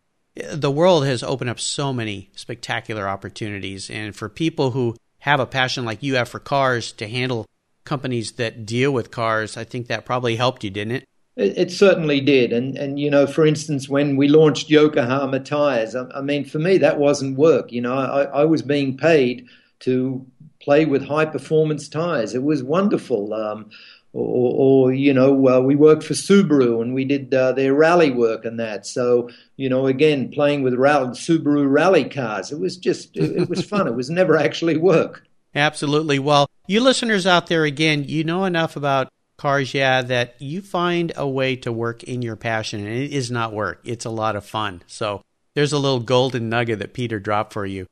the 0.53 0.71
world 0.71 1.07
has 1.07 1.23
opened 1.23 1.51
up 1.51 1.59
so 1.59 1.93
many 1.93 2.31
spectacular 2.37 3.09
opportunities, 3.09 3.91
and 3.91 4.15
for 4.15 4.29
people 4.29 4.73
who 4.73 4.97
have 5.21 5.41
a 5.41 5.47
passion 5.47 5.85
like 5.85 6.03
you 6.03 6.15
have 6.17 6.29
for 6.29 6.39
cars 6.39 6.93
to 6.93 7.09
handle 7.09 7.47
companies 7.85 8.33
that 8.33 8.67
deal 8.67 8.93
with 8.93 9.11
cars, 9.11 9.57
I 9.57 9.65
think 9.65 9.87
that 9.89 10.05
probably 10.05 10.37
helped 10.37 10.63
you, 10.63 10.71
didn't 10.71 10.93
it? 10.93 11.05
It, 11.37 11.59
it, 11.59 11.73
certainly 11.73 12.21
did. 12.21 12.53
And, 12.53 12.77
and, 12.77 12.99
you 13.01 13.11
know, 13.11 13.27
for 13.27 13.47
instance, 13.47 13.89
when 13.89 14.17
we 14.17 14.29
launched 14.29 14.71
Yokohama 14.71 15.41
tires, 15.41 15.95
I, 15.95 16.05
I 16.15 16.21
mean, 16.21 16.45
for 16.45 16.59
me, 16.59 16.79
that 16.79 16.99
wasn't 16.99 17.39
work. 17.39 17.73
You 17.73 17.81
know, 17.81 17.95
I, 17.95 18.25
I 18.25 18.45
was 18.45 18.63
being 18.63 18.97
paid 18.97 19.47
to 19.81 20.27
play 20.61 20.85
with 20.85 21.07
high 21.07 21.27
performance 21.27 21.89
tires. 21.89 22.35
It 22.35 22.43
was 22.43 22.63
wonderful. 22.63 23.33
Um, 23.33 23.71
or, 24.13 24.89
or, 24.89 24.93
you 24.93 25.13
know, 25.13 25.49
uh, 25.49 25.61
we 25.61 25.77
worked 25.77 26.03
for 26.03 26.15
Subaru 26.15 26.81
and 26.81 26.95
we 26.95 27.05
did 27.05 27.33
uh, 27.33 27.53
their 27.53 27.75
rally 27.75 28.11
work 28.11 28.45
and 28.45 28.59
that. 28.59 28.87
So, 28.87 29.29
you 29.57 29.69
know, 29.69 29.87
again, 29.87 30.31
playing 30.31 30.63
with 30.63 30.75
rally, 30.75 31.11
Subaru 31.11 31.71
rally 31.71 32.09
cars, 32.09 32.51
it 32.51 32.59
was 32.59 32.77
just, 32.77 33.17
it, 33.17 33.43
it 33.43 33.49
was 33.49 33.65
fun. 33.65 33.87
it 33.87 33.95
was 33.95 34.11
never 34.11 34.37
actually 34.37 34.77
work. 34.77 35.25
Absolutely. 35.55 36.19
Well, 36.19 36.49
you 36.67 36.81
listeners 36.81 37.27
out 37.27 37.47
there, 37.47 37.65
again, 37.65 38.05
you 38.05 38.25
know 38.25 38.45
enough 38.45 38.77
about 38.77 39.13
cars, 39.37 39.73
yeah, 39.75 40.03
that 40.03 40.35
you 40.39 40.63
find 40.63 41.13
a 41.17 41.29
way 41.29 41.57
to 41.57 41.73
work 41.73 42.03
in 42.03 42.23
your 42.23 42.37
passion, 42.37 42.81
and 42.81 42.95
it 42.95 43.13
is 43.13 43.31
not 43.31 43.53
work. 43.53 43.81
It's 43.85 44.05
a 44.05 44.11
lot 44.11 44.37
of 44.37 44.45
fun. 44.45 44.83
So 44.87 45.23
there's 45.55 45.73
a 45.73 45.79
little 45.79 46.01
golden 46.01 46.49
nugget 46.49 46.81
that 46.81 46.93
Peter 46.93 47.19
dropped 47.19 47.53
for 47.53 47.65
you. 47.65 47.87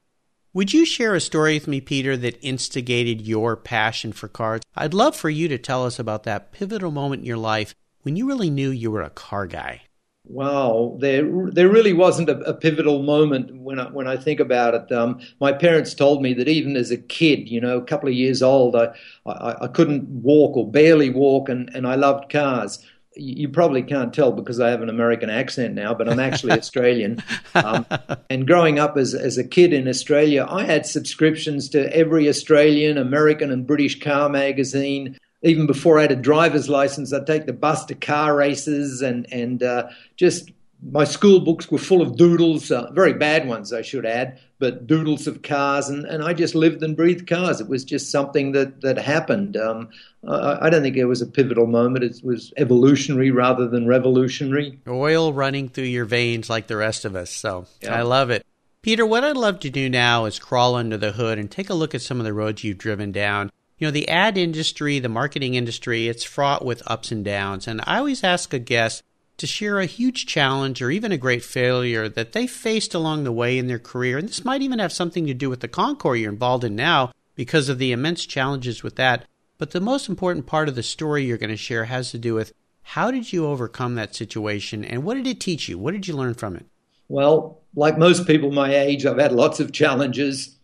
Would 0.57 0.73
you 0.73 0.87
share 0.87 1.15
a 1.15 1.21
story 1.21 1.53
with 1.53 1.69
me, 1.69 1.83
Peter, 1.83 2.17
that 2.17 2.39
instigated 2.41 3.21
your 3.21 3.57
passion 3.57 4.11
for 4.11 4.27
cars? 4.27 4.63
I'd 4.75 4.95
love 4.95 5.15
for 5.15 5.29
you 5.29 5.49
to 5.49 5.59
tell 5.59 5.85
us 5.85 5.99
about 5.99 6.23
that 6.23 6.51
pivotal 6.51 6.91
moment 6.91 7.21
in 7.21 7.27
your 7.27 7.37
life 7.37 7.75
when 8.05 8.17
you 8.17 8.27
really 8.27 8.49
knew 8.49 8.71
you 8.71 8.91
were 8.91 9.03
a 9.03 9.11
car 9.11 9.47
guy. 9.47 9.83
Wow, 10.25 10.97
there 10.99 11.31
there 11.53 11.69
really 11.69 11.93
wasn't 11.93 12.31
a, 12.31 12.39
a, 12.41 12.55
pivotal 12.55 13.03
moment 13.03 13.55
when 13.55 13.79
I, 13.79 13.91
when 13.91 14.09
I 14.09 14.17
think 14.17 14.41
about 14.41 14.73
it. 14.73 14.91
Um, 14.91 15.21
my 15.43 15.53
parents 15.53 15.93
told 15.93 16.23
me 16.23 16.33
that 16.33 16.49
even 16.49 16.75
as 16.75 16.91
a 16.91 16.97
kid, 16.97 17.51
you 17.51 17.61
know, 17.61 17.77
a 17.77 17.85
couple 17.85 18.09
of 18.09 18.15
years 18.15 18.43
old, 18.43 18.75
I, 18.77 18.95
I, 19.27 19.65
I 19.65 19.69
couldn't 19.69 20.09
walk 20.09 20.57
or 20.57 20.69
barely 20.71 21.11
walk, 21.11 21.51
and, 21.51 21.71
and 21.75 21.87
I 21.87 21.97
loved 21.97 22.33
cars. 22.33 22.83
You 23.17 23.49
probably 23.49 23.83
can't 23.83 24.13
tell 24.13 24.31
because 24.31 24.61
I 24.61 24.71
have 24.71 24.83
an 24.83 24.91
American 24.91 25.31
accent 25.31 25.75
now, 25.75 25.95
but 25.95 26.09
I'm 26.09 26.21
actually 26.21 26.53
Australian. 26.59 27.23
Um, 27.55 27.87
and 28.29 28.47
growing 28.47 28.79
up 28.79 28.97
as, 28.97 29.15
as 29.15 29.39
a 29.39 29.45
kid 29.45 29.73
in 29.73 29.89
Australia, 29.89 30.47
I 30.49 30.65
had 30.65 30.87
subscriptions 30.87 31.69
to 31.71 31.95
every 31.97 32.29
Australian, 32.29 32.99
American, 32.99 33.51
and 33.51 33.67
British 33.67 34.01
car 34.01 34.29
magazine 34.29 35.17
even 35.43 35.67
before 35.67 35.99
I 35.99 36.03
had 36.03 36.13
a 36.13 36.17
driver's 36.17 36.69
license, 36.69 37.13
I'd 37.13 37.27
take 37.27 37.47
the 37.47 37.53
bus 37.53 37.85
to 37.87 37.95
car 37.95 38.35
races 38.35 39.03
and 39.03 39.27
and 39.31 39.63
uh, 39.63 39.89
just 40.17 40.51
my 40.83 41.05
school 41.05 41.41
books 41.41 41.71
were 41.71 41.79
full 41.79 42.03
of 42.03 42.17
doodles, 42.17 42.71
uh, 42.71 42.91
very 42.93 43.13
bad 43.13 43.49
ones, 43.49 43.73
I 43.73 43.83
should 43.83 44.07
add, 44.07 44.39
but 44.59 44.87
doodles 44.87 45.27
of 45.27 45.43
cars, 45.43 45.89
and, 45.89 46.05
and 46.05 46.23
I 46.23 46.33
just 46.33 46.55
lived 46.55 46.83
and 46.83 46.97
breathed 46.97 47.27
cars. 47.27 47.61
It 47.61 47.69
was 47.69 47.85
just 47.85 48.11
something 48.11 48.53
that 48.53 48.83
that 48.83 48.99
happened. 48.99 49.57
Um, 49.57 49.89
I, 50.27 50.67
I, 50.67 50.71
don't 50.71 50.83
think 50.83 50.97
it 50.97 51.07
was 51.07 51.23
a 51.23 51.27
pivotal 51.27 51.67
moment. 51.67 52.05
It 52.05 52.21
was 52.23 52.53
evolutionary 52.57 53.31
rather 53.31 53.69
than 53.69 53.87
revolutionary. 53.87 54.81
Oil 54.87 55.33
running 55.33 55.69
through 55.69 55.85
your 55.85 56.05
veins 56.05 56.51
like 56.51 56.67
the 56.67 56.77
rest 56.77 57.05
of 57.05 57.17
us. 57.17 57.31
So 57.31 57.67
yeah. 57.81 57.95
I 57.95 58.03
love 58.03 58.31
it. 58.31 58.45
Peter, 58.83 59.05
what 59.05 59.25
I'd 59.25 59.37
love 59.37 59.61
to 59.61 59.71
do 59.71 59.89
now 59.89 60.27
is 60.27 60.39
crawl 60.39 60.77
under 60.77 60.97
the 60.97 61.13
hood 61.13 61.39
and 61.39 61.51
take 61.51 61.71
a 61.71 61.75
look 61.75 61.95
at 61.95 62.03
some 62.03 62.21
of 62.21 62.25
the 62.25 62.33
roads 62.33 62.63
you've 62.63 62.79
driven 62.79 63.13
down 63.13 63.51
you 63.79 63.87
know, 63.87 63.91
the 63.91 64.09
ad 64.09 64.39
industry, 64.39 64.99
the 64.99 65.09
marketing 65.09 65.55
industry, 65.55 66.09
it's 66.09 66.25
fraught 66.25 66.65
with 66.65 66.83
ups 66.87 67.13
and 67.13 67.25
downs. 67.25 67.69
And 67.69 67.83
I 67.85 67.99
always 67.99 68.25
ask 68.25 68.53
a 68.55 68.59
guest, 68.59 69.03
to 69.39 69.47
share 69.47 69.79
a 69.79 69.87
huge 69.87 70.27
challenge 70.27 70.81
or 70.81 70.91
even 70.91 71.13
a 71.13 71.19
great 71.19 71.45
failure 71.45 72.09
that 72.09 72.33
they 72.33 72.47
faced 72.47 72.95
along 72.95 73.25
the 73.25 73.33
way 73.33 73.59
in 73.59 73.67
their 73.67 73.79
career. 73.79 74.19
And 74.19 74.29
this 74.29 74.45
might 74.45 74.63
even 74.63 74.79
have 74.79 74.93
something 74.93 75.27
to 75.27 75.35
do 75.35 75.51
with 75.51 75.61
the 75.61 75.69
Concours 75.69 76.21
you're 76.21 76.33
involved 76.33 76.65
in 76.65 76.75
now 76.75 77.13
because 77.35 77.69
of 77.69 77.79
the 77.79 77.93
immense 77.93 78.25
challenges 78.25 78.83
with 78.83 78.97
that. 78.97 79.27
But 79.59 79.73
the 79.73 79.81
most 79.81 80.09
important 80.09 80.47
part 80.47 80.69
of 80.69 80.75
the 80.75 80.83
story 80.83 81.25
you're 81.25 81.39
going 81.39 81.51
to 81.51 81.57
share 81.57 81.85
has 81.85 82.11
to 82.11 82.19
do 82.19 82.35
with 82.35 82.53
how 82.83 83.11
did 83.11 83.33
you 83.33 83.47
overcome 83.47 83.95
that 83.97 84.15
situation 84.15 84.85
and 84.85 85.05
what 85.05 85.15
did 85.15 85.27
it 85.27 85.41
teach 85.41 85.69
you? 85.69 85.79
What 85.79 85.93
did 85.93 86.07
you 86.07 86.15
learn 86.15 86.35
from 86.35 86.57
it? 86.57 86.67
Well, 87.09 87.63
like 87.75 87.99
most 87.99 88.27
people 88.27 88.51
my 88.53 88.75
age, 88.75 89.05
I've 89.05 89.19
had 89.19 89.33
lots 89.33 89.61
of 89.61 89.73
challenges, 89.73 90.57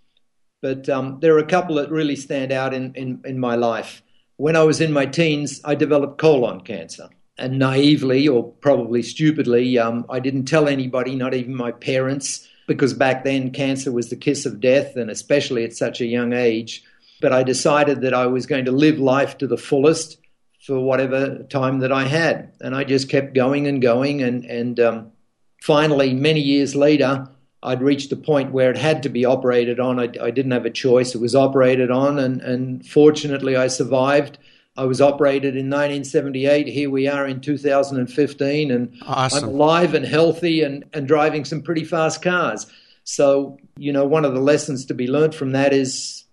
but 0.61 0.88
um, 0.88 1.19
there 1.21 1.35
are 1.35 1.41
a 1.41 1.47
couple 1.47 1.76
that 1.76 1.91
really 1.91 2.17
stand 2.17 2.52
out 2.52 2.73
in, 2.73 2.95
in, 2.95 3.21
in 3.25 3.38
my 3.38 3.55
life. 3.55 4.02
When 4.37 4.57
I 4.57 4.62
was 4.62 4.81
in 4.81 4.93
my 4.93 5.07
teens, 5.07 5.61
I 5.64 5.75
developed 5.75 6.19
colon 6.19 6.62
cancer 6.62 7.11
and 7.42 7.58
naively 7.58 8.28
or 8.28 8.52
probably 8.61 9.02
stupidly, 9.02 9.76
um, 9.76 10.06
I 10.08 10.20
didn't 10.20 10.44
tell 10.44 10.68
anybody, 10.68 11.16
not 11.16 11.34
even 11.34 11.56
my 11.56 11.72
parents, 11.72 12.49
because 12.68 12.94
back 12.94 13.25
then 13.25 13.50
cancer 13.50 13.90
was 13.90 14.08
the 14.11 14.16
kiss 14.16 14.46
of 14.46 14.61
death, 14.61 14.94
and 14.94 15.11
especially 15.11 15.64
at 15.64 15.72
such 15.72 16.00
a 16.00 16.06
young 16.06 16.32
age. 16.32 16.84
But 17.20 17.32
I 17.32 17.42
decided 17.42 18.00
that 18.02 18.14
I 18.14 18.26
was 18.26 18.46
going 18.46 18.64
to 18.66 18.72
live 18.72 19.00
life 19.00 19.38
to 19.38 19.49
the 19.49 19.56
fullest 19.56 20.18
for 20.64 20.78
whatever 20.78 21.42
time 21.50 21.80
that 21.80 21.90
I 21.90 22.04
had, 22.04 22.52
and 22.61 22.76
I 22.76 22.84
just 22.84 23.08
kept 23.08 23.34
going 23.34 23.66
and 23.66 23.82
going, 23.82 24.22
and 24.22 24.44
and 24.44 24.78
um, 24.78 25.12
finally, 25.61 26.14
many 26.14 26.40
years 26.40 26.75
later. 26.75 27.28
I'd 27.64 27.80
reached 27.80 28.11
a 28.11 28.16
point 28.16 28.50
where 28.50 28.72
it 28.72 28.76
had 28.76 29.04
to 29.04 29.08
be 29.08 29.25
operated 29.25 29.78
on. 29.78 30.00
I, 30.00 30.08
I 30.20 30.32
didn't 30.32 30.50
have 30.50 30.66
a 30.66 30.70
choice. 30.70 31.14
It 31.14 31.20
was 31.20 31.37
operated 31.37 31.92
on, 31.92 32.18
and, 32.18 32.40
and 32.40 32.84
fortunately, 32.84 33.54
I 33.54 33.68
survived 33.68 34.37
I 34.76 34.85
was 34.85 35.00
operated 35.02 35.55
in 35.55 35.67
1978. 35.67 36.67
Here 36.67 36.88
we 36.88 37.07
are 37.07 37.26
in 37.26 37.41
2015, 37.41 38.71
and 38.71 38.97
awesome. 39.07 39.45
I'm 39.45 39.50
alive 39.50 39.95
and 39.95 40.05
healthy 40.05 40.62
and, 40.62 40.85
and 40.95 41.07
driving 41.07 41.45
some 41.45 41.61
pretty 41.61 41.85
fast 41.85 42.23
cars. 42.23 42.67
So, 43.05 43.59
you 43.76 43.93
know, 43.93 44.07
one 44.07 44.25
of 44.25 44.33
the 44.33 44.41
lessons 44.41 44.87
to 44.87 44.95
be 44.95 45.09
learned 45.09 45.35
from 45.35 45.52
that 45.52 45.75
is 45.75 46.25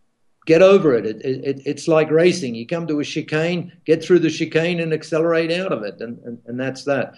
get 0.45 0.61
over 0.61 0.95
it. 0.95 1.05
It, 1.05 1.25
it. 1.25 1.61
It's 1.65 1.87
like 1.87 2.09
racing. 2.09 2.55
You 2.55 2.65
come 2.65 2.87
to 2.87 2.99
a 2.99 3.03
chicane, 3.03 3.73
get 3.85 4.03
through 4.03 4.19
the 4.19 4.29
chicane, 4.29 4.79
and 4.79 4.93
accelerate 4.93 5.51
out 5.51 5.73
of 5.73 5.83
it. 5.83 5.99
And, 5.99 6.19
and, 6.19 6.39
and 6.45 6.59
that's 6.59 6.85
that. 6.85 7.15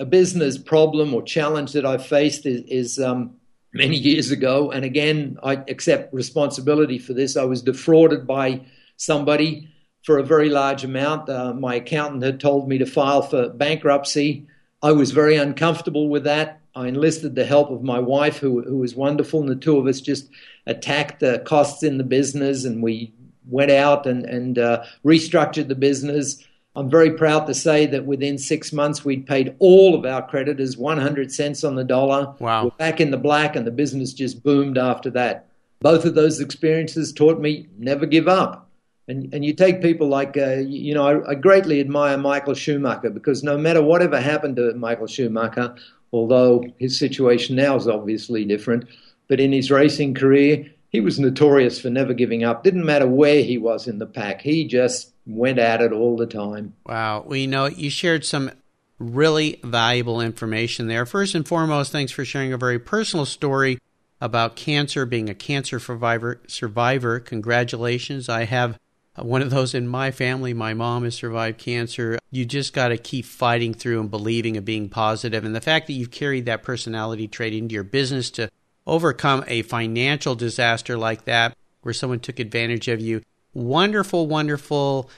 A 0.00 0.04
business 0.04 0.58
problem 0.58 1.14
or 1.14 1.22
challenge 1.22 1.72
that 1.72 1.86
I've 1.86 2.04
faced 2.04 2.44
is, 2.44 2.62
is 2.62 2.98
um, 2.98 3.36
many 3.72 3.96
years 3.96 4.32
ago. 4.32 4.72
And 4.72 4.84
again, 4.84 5.38
I 5.44 5.52
accept 5.68 6.12
responsibility 6.12 6.98
for 6.98 7.12
this. 7.12 7.36
I 7.36 7.44
was 7.44 7.62
defrauded 7.62 8.26
by 8.26 8.62
somebody 8.96 9.68
for 10.02 10.18
a 10.18 10.24
very 10.24 10.48
large 10.48 10.84
amount. 10.84 11.28
Uh, 11.28 11.52
my 11.52 11.76
accountant 11.76 12.22
had 12.22 12.40
told 12.40 12.68
me 12.68 12.78
to 12.78 12.86
file 12.86 13.22
for 13.22 13.50
bankruptcy. 13.50 14.46
I 14.82 14.92
was 14.92 15.10
very 15.10 15.36
uncomfortable 15.36 16.08
with 16.08 16.24
that. 16.24 16.60
I 16.74 16.86
enlisted 16.86 17.34
the 17.34 17.44
help 17.44 17.70
of 17.70 17.82
my 17.82 17.98
wife, 17.98 18.38
who, 18.38 18.62
who 18.62 18.78
was 18.78 18.94
wonderful, 18.94 19.40
and 19.40 19.48
the 19.48 19.56
two 19.56 19.76
of 19.76 19.86
us 19.86 20.00
just 20.00 20.28
attacked 20.66 21.20
the 21.20 21.40
costs 21.40 21.82
in 21.82 21.98
the 21.98 22.04
business 22.04 22.64
and 22.64 22.82
we 22.82 23.12
went 23.46 23.70
out 23.70 24.06
and, 24.06 24.24
and 24.24 24.58
uh, 24.58 24.84
restructured 25.04 25.68
the 25.68 25.74
business. 25.74 26.44
I'm 26.76 26.88
very 26.88 27.10
proud 27.12 27.46
to 27.46 27.54
say 27.54 27.86
that 27.86 28.06
within 28.06 28.38
six 28.38 28.72
months, 28.72 29.04
we'd 29.04 29.26
paid 29.26 29.56
all 29.58 29.96
of 29.96 30.06
our 30.06 30.26
creditors 30.26 30.76
100 30.76 31.32
cents 31.32 31.64
on 31.64 31.74
the 31.74 31.84
dollar. 31.84 32.32
Wow. 32.38 32.64
We're 32.64 32.70
back 32.70 33.00
in 33.00 33.10
the 33.10 33.16
black, 33.16 33.56
and 33.56 33.66
the 33.66 33.72
business 33.72 34.12
just 34.12 34.42
boomed 34.44 34.78
after 34.78 35.10
that. 35.10 35.48
Both 35.80 36.04
of 36.04 36.14
those 36.14 36.40
experiences 36.40 37.12
taught 37.12 37.40
me 37.40 37.66
never 37.76 38.06
give 38.06 38.28
up. 38.28 38.69
And, 39.10 39.34
and 39.34 39.44
you 39.44 39.52
take 39.52 39.82
people 39.82 40.06
like, 40.06 40.36
uh, 40.36 40.58
you 40.58 40.94
know, 40.94 41.04
I, 41.04 41.32
I, 41.32 41.34
greatly 41.34 41.80
admire 41.80 42.16
Michael 42.16 42.54
Schumacher 42.54 43.10
because 43.10 43.42
no 43.42 43.58
matter 43.58 43.82
whatever 43.82 44.20
happened 44.20 44.54
to 44.56 44.72
Michael 44.74 45.08
Schumacher, 45.08 45.74
although 46.12 46.64
his 46.78 46.96
situation 46.96 47.56
now 47.56 47.74
is 47.74 47.88
obviously 47.88 48.44
different, 48.44 48.86
but 49.26 49.40
in 49.40 49.52
his 49.52 49.68
racing 49.68 50.14
career, 50.14 50.64
he 50.90 51.00
was 51.00 51.18
notorious 51.18 51.80
for 51.80 51.90
never 51.90 52.14
giving 52.14 52.44
up. 52.44 52.62
Didn't 52.62 52.86
matter 52.86 53.08
where 53.08 53.42
he 53.42 53.58
was 53.58 53.88
in 53.88 53.98
the 53.98 54.06
pack, 54.06 54.42
he 54.42 54.64
just 54.64 55.12
went 55.26 55.58
at 55.58 55.82
it 55.82 55.90
all 55.90 56.16
the 56.16 56.26
time. 56.26 56.74
Wow. 56.86 57.24
Well, 57.26 57.36
you 57.36 57.48
know, 57.48 57.66
you 57.66 57.90
shared 57.90 58.24
some 58.24 58.52
really 59.00 59.58
valuable 59.64 60.20
information 60.20 60.86
there. 60.86 61.04
First 61.04 61.34
and 61.34 61.46
foremost, 61.46 61.90
thanks 61.90 62.12
for 62.12 62.24
sharing 62.24 62.52
a 62.52 62.58
very 62.58 62.78
personal 62.78 63.26
story 63.26 63.80
about 64.20 64.54
cancer, 64.54 65.04
being 65.04 65.28
a 65.28 65.34
cancer 65.34 65.80
survivor. 65.80 66.40
Survivor, 66.46 67.18
congratulations! 67.18 68.28
I 68.28 68.44
have 68.44 68.78
one 69.22 69.42
of 69.42 69.50
those 69.50 69.74
in 69.74 69.88
my 69.88 70.10
family. 70.10 70.54
My 70.54 70.74
mom 70.74 71.04
has 71.04 71.14
survived 71.14 71.58
cancer. 71.58 72.18
You 72.30 72.44
just 72.44 72.72
got 72.72 72.88
to 72.88 72.98
keep 72.98 73.24
fighting 73.24 73.74
through 73.74 74.00
and 74.00 74.10
believing 74.10 74.56
and 74.56 74.66
being 74.66 74.88
positive. 74.88 75.44
And 75.44 75.54
the 75.54 75.60
fact 75.60 75.86
that 75.86 75.94
you've 75.94 76.10
carried 76.10 76.46
that 76.46 76.62
personality 76.62 77.28
trait 77.28 77.54
into 77.54 77.74
your 77.74 77.84
business 77.84 78.30
to 78.32 78.50
overcome 78.86 79.44
a 79.46 79.62
financial 79.62 80.34
disaster 80.34 80.96
like 80.96 81.24
that, 81.24 81.56
where 81.82 81.94
someone 81.94 82.20
took 82.20 82.38
advantage 82.38 82.88
of 82.88 83.00
you, 83.00 83.22
wonderful, 83.54 84.26
wonderful 84.26 85.10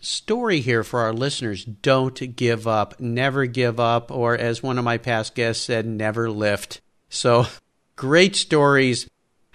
story 0.00 0.60
here 0.60 0.82
for 0.82 1.00
our 1.00 1.12
listeners. 1.12 1.64
Don't 1.64 2.36
give 2.36 2.66
up. 2.66 3.00
Never 3.00 3.46
give 3.46 3.78
up. 3.78 4.10
Or 4.10 4.36
as 4.36 4.62
one 4.62 4.78
of 4.78 4.84
my 4.84 4.98
past 4.98 5.34
guests 5.34 5.64
said, 5.64 5.86
never 5.86 6.30
lift. 6.30 6.80
So 7.08 7.46
great 7.96 8.36
stories. 8.36 9.08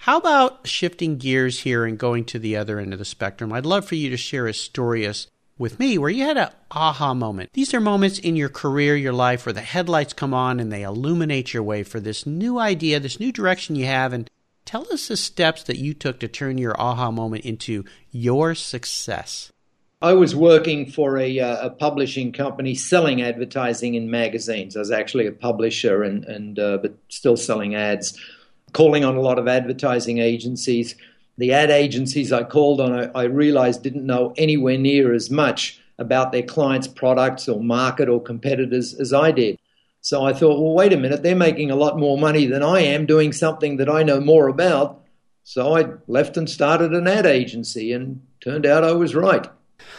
How 0.06 0.18
about 0.18 0.68
shifting 0.68 1.16
gears 1.18 1.58
here 1.58 1.84
and 1.84 1.98
going 1.98 2.26
to 2.26 2.38
the 2.38 2.54
other 2.54 2.78
end 2.78 2.92
of 2.92 3.00
the 3.00 3.04
spectrum? 3.04 3.52
I'd 3.52 3.66
love 3.66 3.84
for 3.84 3.96
you 3.96 4.08
to 4.10 4.16
share 4.16 4.46
a 4.46 4.54
story 4.54 5.12
with 5.58 5.80
me 5.80 5.98
where 5.98 6.08
you 6.08 6.22
had 6.22 6.36
an 6.36 6.50
aha 6.70 7.12
moment. 7.12 7.50
These 7.54 7.74
are 7.74 7.80
moments 7.80 8.20
in 8.20 8.36
your 8.36 8.48
career, 8.48 8.94
your 8.94 9.12
life, 9.12 9.44
where 9.44 9.52
the 9.52 9.62
headlights 9.62 10.12
come 10.12 10.32
on 10.32 10.60
and 10.60 10.70
they 10.70 10.84
illuminate 10.84 11.52
your 11.52 11.64
way 11.64 11.82
for 11.82 11.98
this 11.98 12.24
new 12.24 12.56
idea, 12.56 13.00
this 13.00 13.18
new 13.18 13.32
direction 13.32 13.74
you 13.74 13.86
have. 13.86 14.12
And 14.12 14.30
tell 14.64 14.86
us 14.92 15.08
the 15.08 15.16
steps 15.16 15.64
that 15.64 15.78
you 15.78 15.92
took 15.92 16.20
to 16.20 16.28
turn 16.28 16.56
your 16.56 16.80
aha 16.80 17.10
moment 17.10 17.44
into 17.44 17.84
your 18.12 18.54
success. 18.54 19.50
I 20.00 20.12
was 20.12 20.36
working 20.36 20.88
for 20.88 21.18
a, 21.18 21.40
uh, 21.40 21.66
a, 21.66 21.70
publishing 21.70 22.30
company 22.30 22.76
selling 22.76 23.22
advertising 23.22 23.96
in 23.96 24.08
magazines. 24.08 24.76
I 24.76 24.78
was 24.78 24.92
actually 24.92 25.26
a 25.26 25.32
publisher 25.32 26.04
and, 26.04 26.24
and 26.26 26.58
uh, 26.60 26.76
but 26.76 26.94
still 27.08 27.36
selling 27.36 27.74
ads 27.74 28.16
calling 28.72 29.04
on 29.04 29.16
a 29.16 29.20
lot 29.20 29.38
of 29.38 29.48
advertising 29.48 30.18
agencies. 30.18 30.94
The 31.38 31.52
ad 31.52 31.70
agencies 31.70 32.32
I 32.32 32.44
called 32.44 32.80
on, 32.80 32.92
I, 32.92 33.10
I 33.14 33.24
realized 33.24 33.82
didn't 33.82 34.06
know 34.06 34.34
anywhere 34.36 34.78
near 34.78 35.12
as 35.14 35.30
much 35.30 35.80
about 35.98 36.32
their 36.32 36.42
clients' 36.42 36.88
products 36.88 37.48
or 37.48 37.62
market 37.62 38.08
or 38.08 38.22
competitors 38.22 38.94
as 38.94 39.12
I 39.12 39.30
did. 39.30 39.58
So 40.00 40.24
I 40.24 40.32
thought, 40.32 40.60
well, 40.60 40.74
wait 40.74 40.92
a 40.92 40.96
minute, 40.96 41.22
they're 41.22 41.34
making 41.34 41.70
a 41.70 41.76
lot 41.76 41.98
more 41.98 42.16
money 42.16 42.46
than 42.46 42.62
I 42.62 42.80
am 42.80 43.06
doing 43.06 43.32
something 43.32 43.78
that 43.78 43.88
I 43.88 44.02
know 44.02 44.20
more 44.20 44.48
about. 44.48 45.02
So 45.42 45.76
I 45.76 45.86
left 46.06 46.36
and 46.36 46.48
started 46.48 46.92
an 46.92 47.08
ad 47.08 47.26
agency, 47.26 47.92
and 47.92 48.20
turned 48.40 48.66
out 48.66 48.84
I 48.84 48.92
was 48.92 49.14
right. 49.14 49.46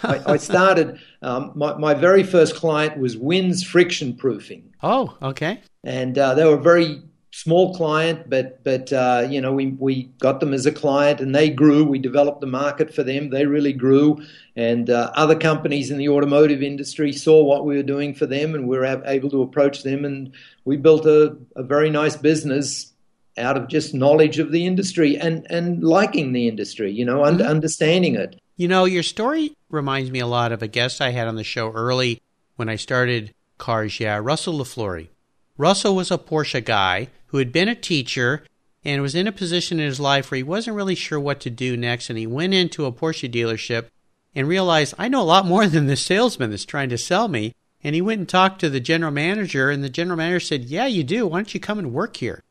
I, 0.03 0.21
I, 0.25 0.37
started, 0.51 0.99
um, 1.21 1.51
my, 1.55 1.75
my 1.75 1.93
very 1.93 2.23
first 2.23 2.55
client 2.55 2.97
was 2.97 3.17
Wynn's 3.17 3.63
Friction 3.63 4.15
Proofing. 4.15 4.73
Oh, 4.81 5.17
okay. 5.21 5.61
And 5.83 6.17
uh, 6.17 6.33
they 6.35 6.45
were 6.45 6.57
very 6.57 7.01
small 7.31 7.75
client, 7.75 8.29
but 8.29 8.63
but 8.63 8.91
uh, 8.93 9.27
you 9.29 9.41
know 9.41 9.53
we 9.53 9.67
we 9.67 10.03
got 10.19 10.39
them 10.39 10.53
as 10.53 10.65
a 10.65 10.71
client 10.71 11.19
and 11.19 11.35
they 11.35 11.49
grew. 11.49 11.83
We 11.83 11.99
developed 11.99 12.41
the 12.41 12.47
market 12.47 12.93
for 12.93 13.03
them. 13.03 13.29
They 13.29 13.45
really 13.45 13.73
grew, 13.73 14.21
and 14.55 14.89
uh, 14.89 15.11
other 15.13 15.35
companies 15.35 15.91
in 15.91 15.97
the 15.97 16.09
automotive 16.09 16.63
industry 16.63 17.11
saw 17.13 17.43
what 17.43 17.65
we 17.65 17.75
were 17.75 17.83
doing 17.83 18.13
for 18.13 18.25
them, 18.25 18.55
and 18.55 18.67
we 18.67 18.77
were 18.77 19.01
able 19.05 19.29
to 19.29 19.41
approach 19.41 19.83
them, 19.83 20.05
and 20.05 20.31
we 20.65 20.77
built 20.77 21.05
a, 21.05 21.37
a 21.55 21.63
very 21.63 21.89
nice 21.89 22.15
business 22.15 22.93
out 23.37 23.55
of 23.55 23.67
just 23.67 23.93
knowledge 23.93 24.39
of 24.39 24.51
the 24.51 24.65
industry 24.65 25.17
and 25.17 25.45
and 25.49 25.83
liking 25.83 26.33
the 26.33 26.47
industry. 26.47 26.91
You 26.91 27.05
know, 27.05 27.19
mm-hmm. 27.19 27.41
understanding 27.41 28.15
it. 28.15 28.39
You 28.55 28.67
know, 28.67 28.85
your 28.85 29.03
story 29.03 29.55
reminds 29.69 30.09
me 30.09 30.19
a 30.19 30.27
lot 30.27 30.51
of 30.51 30.63
a 30.63 30.67
guest 30.67 31.01
I 31.01 31.11
had 31.11 31.27
on 31.27 31.35
the 31.35 31.43
show 31.43 31.71
early 31.71 32.21
when 32.55 32.69
I 32.69 32.75
started 32.75 33.33
Cars 33.57 33.99
Yeah, 33.99 34.17
Russell 34.17 34.57
LaFleury. 34.57 35.09
Russell 35.57 35.95
was 35.95 36.11
a 36.11 36.17
Porsche 36.17 36.63
guy 36.63 37.09
who 37.27 37.37
had 37.37 37.51
been 37.51 37.67
a 37.67 37.75
teacher 37.75 38.43
and 38.85 39.01
was 39.01 39.15
in 39.15 39.27
a 39.27 39.31
position 39.31 39.79
in 39.79 39.85
his 39.85 39.99
life 39.99 40.31
where 40.31 40.37
he 40.37 40.43
wasn't 40.43 40.75
really 40.75 40.95
sure 40.95 41.19
what 41.19 41.39
to 41.41 41.49
do 41.49 41.75
next. 41.75 42.09
And 42.09 42.17
he 42.17 42.27
went 42.27 42.53
into 42.53 42.85
a 42.85 42.91
Porsche 42.91 43.31
dealership 43.31 43.87
and 44.33 44.47
realized, 44.47 44.93
I 44.97 45.07
know 45.07 45.21
a 45.21 45.23
lot 45.23 45.45
more 45.45 45.67
than 45.67 45.87
this 45.87 46.01
salesman 46.01 46.51
that's 46.51 46.65
trying 46.65 46.89
to 46.89 46.97
sell 46.97 47.27
me. 47.27 47.53
And 47.83 47.95
he 47.95 48.01
went 48.01 48.19
and 48.19 48.29
talked 48.29 48.59
to 48.61 48.69
the 48.69 48.79
general 48.79 49.11
manager, 49.11 49.69
and 49.69 49.83
the 49.83 49.89
general 49.89 50.17
manager 50.17 50.39
said, 50.39 50.65
Yeah, 50.65 50.87
you 50.87 51.03
do. 51.03 51.27
Why 51.27 51.39
don't 51.39 51.53
you 51.53 51.59
come 51.59 51.79
and 51.79 51.93
work 51.93 52.17
here? 52.17 52.43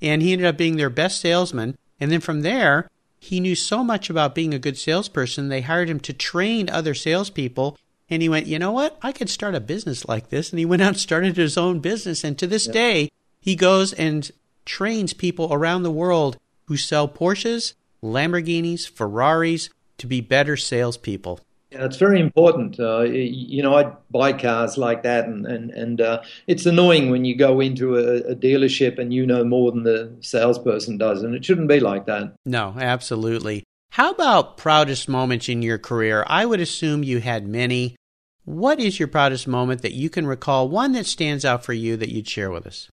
And 0.00 0.20
he 0.22 0.32
ended 0.32 0.46
up 0.46 0.56
being 0.56 0.76
their 0.76 0.90
best 0.90 1.20
salesman. 1.20 1.76
And 1.98 2.12
then 2.12 2.20
from 2.20 2.42
there, 2.42 2.88
he 3.18 3.40
knew 3.40 3.54
so 3.54 3.82
much 3.82 4.10
about 4.10 4.34
being 4.34 4.54
a 4.54 4.58
good 4.58 4.78
salesperson, 4.78 5.48
they 5.48 5.62
hired 5.62 5.88
him 5.88 6.00
to 6.00 6.12
train 6.12 6.70
other 6.70 6.94
salespeople. 6.94 7.76
And 8.10 8.22
he 8.22 8.28
went, 8.28 8.46
You 8.46 8.58
know 8.58 8.72
what? 8.72 8.98
I 9.02 9.12
could 9.12 9.28
start 9.28 9.54
a 9.54 9.60
business 9.60 10.08
like 10.08 10.28
this. 10.28 10.50
And 10.50 10.58
he 10.58 10.64
went 10.64 10.82
out 10.82 10.88
and 10.88 10.98
started 10.98 11.36
his 11.36 11.58
own 11.58 11.80
business. 11.80 12.24
And 12.24 12.38
to 12.38 12.46
this 12.46 12.66
yeah. 12.66 12.72
day, 12.72 13.10
he 13.40 13.56
goes 13.56 13.92
and 13.92 14.30
trains 14.64 15.12
people 15.12 15.48
around 15.52 15.82
the 15.82 15.90
world 15.90 16.38
who 16.66 16.76
sell 16.76 17.08
Porsches, 17.08 17.74
Lamborghinis, 18.02 18.88
Ferraris 18.88 19.70
to 19.98 20.06
be 20.06 20.20
better 20.20 20.56
salespeople. 20.56 21.40
Yeah, 21.70 21.84
it's 21.84 21.96
very 21.96 22.18
important. 22.18 22.80
Uh, 22.80 23.02
you 23.02 23.62
know, 23.62 23.76
I 23.76 23.92
buy 24.10 24.32
cars 24.32 24.78
like 24.78 25.02
that, 25.02 25.26
and 25.26 25.44
and 25.44 25.70
and 25.70 26.00
uh, 26.00 26.22
it's 26.46 26.64
annoying 26.64 27.10
when 27.10 27.26
you 27.26 27.36
go 27.36 27.60
into 27.60 27.98
a, 27.98 28.30
a, 28.30 28.34
dealership 28.34 28.98
and 28.98 29.12
you 29.12 29.26
know 29.26 29.44
more 29.44 29.70
than 29.70 29.82
the 29.82 30.10
salesperson 30.20 30.96
does, 30.96 31.22
and 31.22 31.34
it 31.34 31.44
shouldn't 31.44 31.68
be 31.68 31.80
like 31.80 32.06
that. 32.06 32.32
No, 32.46 32.74
absolutely. 32.78 33.64
How 33.98 34.12
about 34.12 34.56
proudest 34.56 35.08
moments 35.08 35.48
in 35.48 35.60
your 35.60 35.76
career? 35.76 36.22
I 36.28 36.46
would 36.46 36.60
assume 36.60 37.02
you 37.02 37.18
had 37.18 37.48
many. 37.48 37.96
What 38.44 38.78
is 38.78 39.00
your 39.00 39.08
proudest 39.08 39.48
moment 39.48 39.82
that 39.82 39.92
you 39.92 40.08
can 40.08 40.24
recall? 40.24 40.68
One 40.68 40.92
that 40.92 41.04
stands 41.04 41.44
out 41.44 41.64
for 41.64 41.72
you 41.72 41.96
that 41.96 42.08
you'd 42.08 42.28
share 42.28 42.52
with 42.52 42.64
us. 42.64 42.88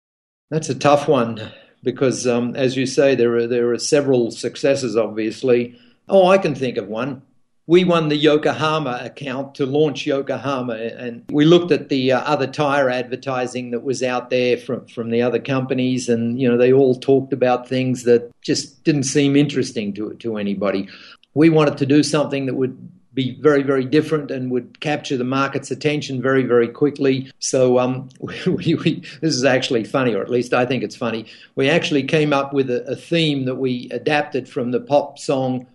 That's 0.49 0.71
a 0.71 0.75
tough 0.75 1.07
one 1.07 1.53
because, 1.83 2.27
um, 2.27 2.57
as 2.57 2.79
you 2.79 2.87
say, 2.87 3.15
there 3.15 3.37
are 3.37 3.47
there 3.47 3.71
are 3.71 3.79
several 3.79 4.31
successes. 4.31 4.97
Obviously, 4.97 5.79
oh, 6.09 6.27
I 6.27 6.39
can 6.39 6.55
think 6.55 6.79
of 6.79 6.89
one 6.89 7.21
we 7.67 7.85
won 7.85 8.09
the 8.09 8.17
Yokohama 8.17 9.01
account 9.03 9.55
to 9.55 9.65
launch 9.65 10.07
Yokohama, 10.07 10.75
and 10.75 11.25
we 11.31 11.45
looked 11.45 11.73
at 11.73 11.89
the 11.89 12.13
uh, 12.13 12.21
other 12.21 12.47
tire 12.47 12.91
advertising 12.91 13.71
that 13.71 13.83
was 13.83 14.03
out 14.03 14.31
there 14.31 14.59
from 14.59 14.87
from 14.87 15.11
the 15.11 15.23
other 15.23 15.39
companies, 15.39 16.09
and 16.09 16.41
you 16.41 16.49
know 16.49 16.59
they 16.59 16.73
all 16.73 16.95
talked 16.95 17.33
about 17.33 17.69
things 17.69 18.05
that 18.05 18.31
just 18.43 18.85
didn't 18.85 19.05
seem 19.05 19.35
interesting 19.35 19.95
to 19.95 20.15
to 20.15 20.37
anybody. 20.37 20.89
We 21.33 21.49
wanted 21.51 21.79
to 21.79 21.87
do 21.87 22.03
something 22.03 22.47
that 22.47 22.55
would 22.55 22.77
be 23.15 23.39
very, 23.41 23.63
very 23.63 23.85
different 23.85 24.31
and 24.31 24.51
would 24.51 24.81
capture 24.81 25.17
the 25.17 25.25
market's 25.25 25.71
attention 25.71 26.21
very, 26.21 26.43
very 26.43 26.67
quickly. 26.67 27.31
So 27.39 27.79
um, 27.79 28.09
we, 28.47 28.75
we, 28.75 29.03
this 29.21 29.35
is 29.35 29.45
actually 29.45 29.85
funny, 29.85 30.15
or 30.15 30.23
at 30.23 30.31
least 30.31 30.53
I 30.53 30.67
think 30.67 30.83
it's 30.83 30.97
funny. 30.97 31.27
We 31.55 31.71
actually 31.71 32.03
came 32.03 32.33
up 32.33 32.53
with 32.53 32.69
a, 32.71 32.85
a 32.91 32.97
theme 32.97 33.45
that 33.45 33.55
we 33.55 33.89
adapted 33.91 34.49
from 34.49 34.73
the 34.73 34.81
pop 34.81 35.19
song 35.19 35.67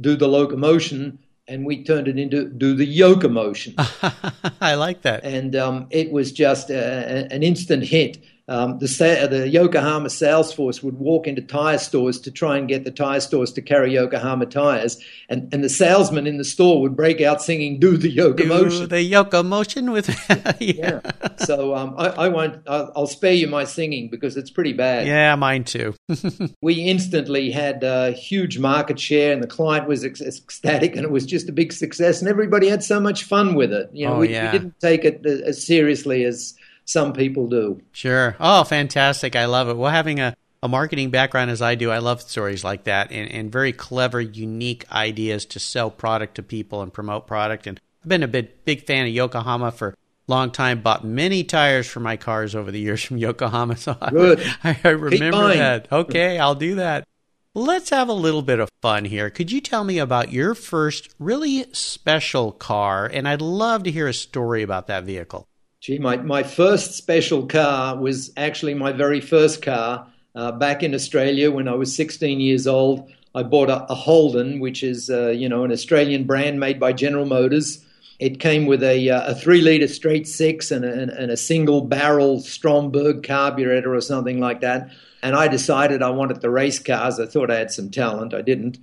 "Do 0.00 0.16
the 0.16 0.26
Locomotion." 0.26 1.18
And 1.48 1.64
we 1.64 1.84
turned 1.84 2.08
it 2.08 2.18
into 2.18 2.48
do 2.48 2.74
the 2.74 2.84
yoke 2.84 3.28
motion. 3.30 3.74
I 4.60 4.74
like 4.74 5.02
that. 5.02 5.24
And 5.24 5.54
um, 5.54 5.86
it 5.90 6.10
was 6.10 6.32
just 6.32 6.70
a, 6.70 7.32
an 7.32 7.42
instant 7.42 7.84
hit 7.84 8.18
um, 8.48 8.78
the, 8.78 8.86
the 9.28 9.48
Yokohama 9.48 10.08
sales 10.08 10.52
force 10.52 10.82
would 10.82 10.98
walk 10.98 11.26
into 11.26 11.42
tire 11.42 11.78
stores 11.78 12.20
to 12.20 12.30
try 12.30 12.56
and 12.56 12.68
get 12.68 12.84
the 12.84 12.92
tire 12.92 13.20
stores 13.20 13.52
to 13.52 13.62
carry 13.62 13.94
Yokohama 13.94 14.46
tires, 14.46 14.98
and, 15.28 15.52
and 15.52 15.64
the 15.64 15.68
salesman 15.68 16.26
in 16.26 16.38
the 16.38 16.44
store 16.44 16.80
would 16.80 16.94
break 16.94 17.20
out 17.20 17.42
singing 17.42 17.80
"Do 17.80 17.96
the 17.96 18.14
Yokomotion." 18.14 18.80
Do 18.80 18.86
the 18.86 19.12
Yokomotion 19.12 19.92
with 19.92 20.08
yeah. 20.30 20.52
yeah. 20.60 21.00
So 21.38 21.74
um, 21.74 21.94
I, 21.98 22.06
I, 22.08 22.28
won't. 22.28 22.62
I'll, 22.68 22.92
I'll, 22.94 23.06
spare 23.06 23.32
you 23.32 23.48
my 23.48 23.64
singing 23.64 24.08
because 24.08 24.36
it's 24.36 24.50
pretty 24.50 24.72
bad. 24.72 25.06
Yeah, 25.06 25.34
mine 25.34 25.64
too. 25.64 25.94
we 26.62 26.74
instantly 26.74 27.50
had 27.50 27.82
a 27.82 28.12
huge 28.12 28.58
market 28.58 29.00
share, 29.00 29.32
and 29.32 29.42
the 29.42 29.48
client 29.48 29.88
was 29.88 30.04
ecstatic, 30.04 30.94
and 30.94 31.04
it 31.04 31.10
was 31.10 31.26
just 31.26 31.48
a 31.48 31.52
big 31.52 31.72
success, 31.72 32.20
and 32.20 32.28
everybody 32.28 32.68
had 32.68 32.84
so 32.84 33.00
much 33.00 33.24
fun 33.24 33.56
with 33.56 33.72
it. 33.72 33.90
You 33.92 34.06
know, 34.06 34.14
oh, 34.14 34.18
we, 34.20 34.30
yeah. 34.30 34.52
we 34.52 34.58
didn't 34.58 34.78
take 34.80 35.04
it 35.04 35.26
as 35.26 35.64
seriously 35.64 36.24
as 36.24 36.55
some 36.86 37.12
people 37.12 37.48
do. 37.48 37.82
Sure. 37.92 38.36
Oh, 38.40 38.64
fantastic. 38.64 39.36
I 39.36 39.44
love 39.46 39.68
it. 39.68 39.76
Well, 39.76 39.90
having 39.90 40.20
a, 40.20 40.36
a 40.62 40.68
marketing 40.68 41.10
background 41.10 41.50
as 41.50 41.60
I 41.60 41.74
do, 41.74 41.90
I 41.90 41.98
love 41.98 42.22
stories 42.22 42.64
like 42.64 42.84
that 42.84 43.10
and, 43.10 43.30
and 43.30 43.52
very 43.52 43.72
clever, 43.72 44.20
unique 44.20 44.90
ideas 44.90 45.44
to 45.46 45.58
sell 45.58 45.90
product 45.90 46.36
to 46.36 46.42
people 46.44 46.82
and 46.82 46.92
promote 46.92 47.26
product. 47.26 47.66
And 47.66 47.80
I've 48.02 48.08
been 48.08 48.22
a 48.22 48.28
big, 48.28 48.64
big 48.64 48.86
fan 48.86 49.06
of 49.06 49.12
Yokohama 49.12 49.72
for 49.72 49.88
a 49.88 49.94
long 50.28 50.52
time, 50.52 50.80
bought 50.80 51.04
many 51.04 51.42
tires 51.42 51.88
for 51.88 51.98
my 51.98 52.16
cars 52.16 52.54
over 52.54 52.70
the 52.70 52.80
years 52.80 53.02
from 53.02 53.16
Yokohama. 53.18 53.76
So 53.76 53.94
Good. 53.94 54.40
I, 54.62 54.78
I 54.84 54.88
remember 54.90 55.54
that. 55.54 55.90
Okay, 55.90 56.38
I'll 56.38 56.54
do 56.54 56.76
that. 56.76 57.04
Let's 57.52 57.90
have 57.90 58.08
a 58.08 58.12
little 58.12 58.42
bit 58.42 58.60
of 58.60 58.70
fun 58.80 59.06
here. 59.06 59.28
Could 59.28 59.50
you 59.50 59.60
tell 59.60 59.82
me 59.82 59.98
about 59.98 60.30
your 60.30 60.54
first 60.54 61.12
really 61.18 61.66
special 61.72 62.52
car? 62.52 63.06
And 63.06 63.26
I'd 63.26 63.40
love 63.40 63.82
to 63.84 63.90
hear 63.90 64.06
a 64.06 64.14
story 64.14 64.62
about 64.62 64.86
that 64.86 65.04
vehicle. 65.04 65.48
Gee, 65.86 66.00
my, 66.00 66.16
my 66.16 66.42
first 66.42 66.94
special 66.94 67.46
car 67.46 67.96
was 67.96 68.32
actually 68.36 68.74
my 68.74 68.90
very 68.90 69.20
first 69.20 69.62
car 69.62 70.08
uh, 70.34 70.50
back 70.50 70.82
in 70.82 70.96
Australia 70.96 71.52
when 71.52 71.68
I 71.68 71.74
was 71.74 71.94
16 71.94 72.40
years 72.40 72.66
old. 72.66 73.08
I 73.36 73.44
bought 73.44 73.70
a, 73.70 73.84
a 73.84 73.94
Holden, 73.94 74.58
which 74.58 74.82
is 74.82 75.08
uh, 75.08 75.28
you 75.28 75.48
know 75.48 75.62
an 75.62 75.70
Australian 75.70 76.24
brand 76.24 76.58
made 76.58 76.80
by 76.80 76.92
General 76.92 77.24
Motors. 77.24 77.84
It 78.18 78.40
came 78.40 78.66
with 78.66 78.82
a, 78.82 79.10
uh, 79.10 79.30
a 79.30 79.34
three 79.36 79.60
liter 79.60 79.86
straight 79.86 80.26
six 80.26 80.72
and 80.72 80.84
a, 80.84 80.90
and 81.22 81.30
a 81.30 81.36
single 81.36 81.82
barrel 81.82 82.40
Stromberg 82.40 83.22
carburetor 83.22 83.94
or 83.94 84.00
something 84.00 84.40
like 84.40 84.62
that. 84.62 84.90
And 85.22 85.36
I 85.36 85.46
decided 85.46 86.02
I 86.02 86.10
wanted 86.10 86.40
the 86.40 86.50
race 86.50 86.80
cars. 86.80 87.20
I 87.20 87.26
thought 87.26 87.48
I 87.48 87.58
had 87.58 87.70
some 87.70 87.90
talent. 87.90 88.34
I 88.34 88.42
didn't 88.42 88.78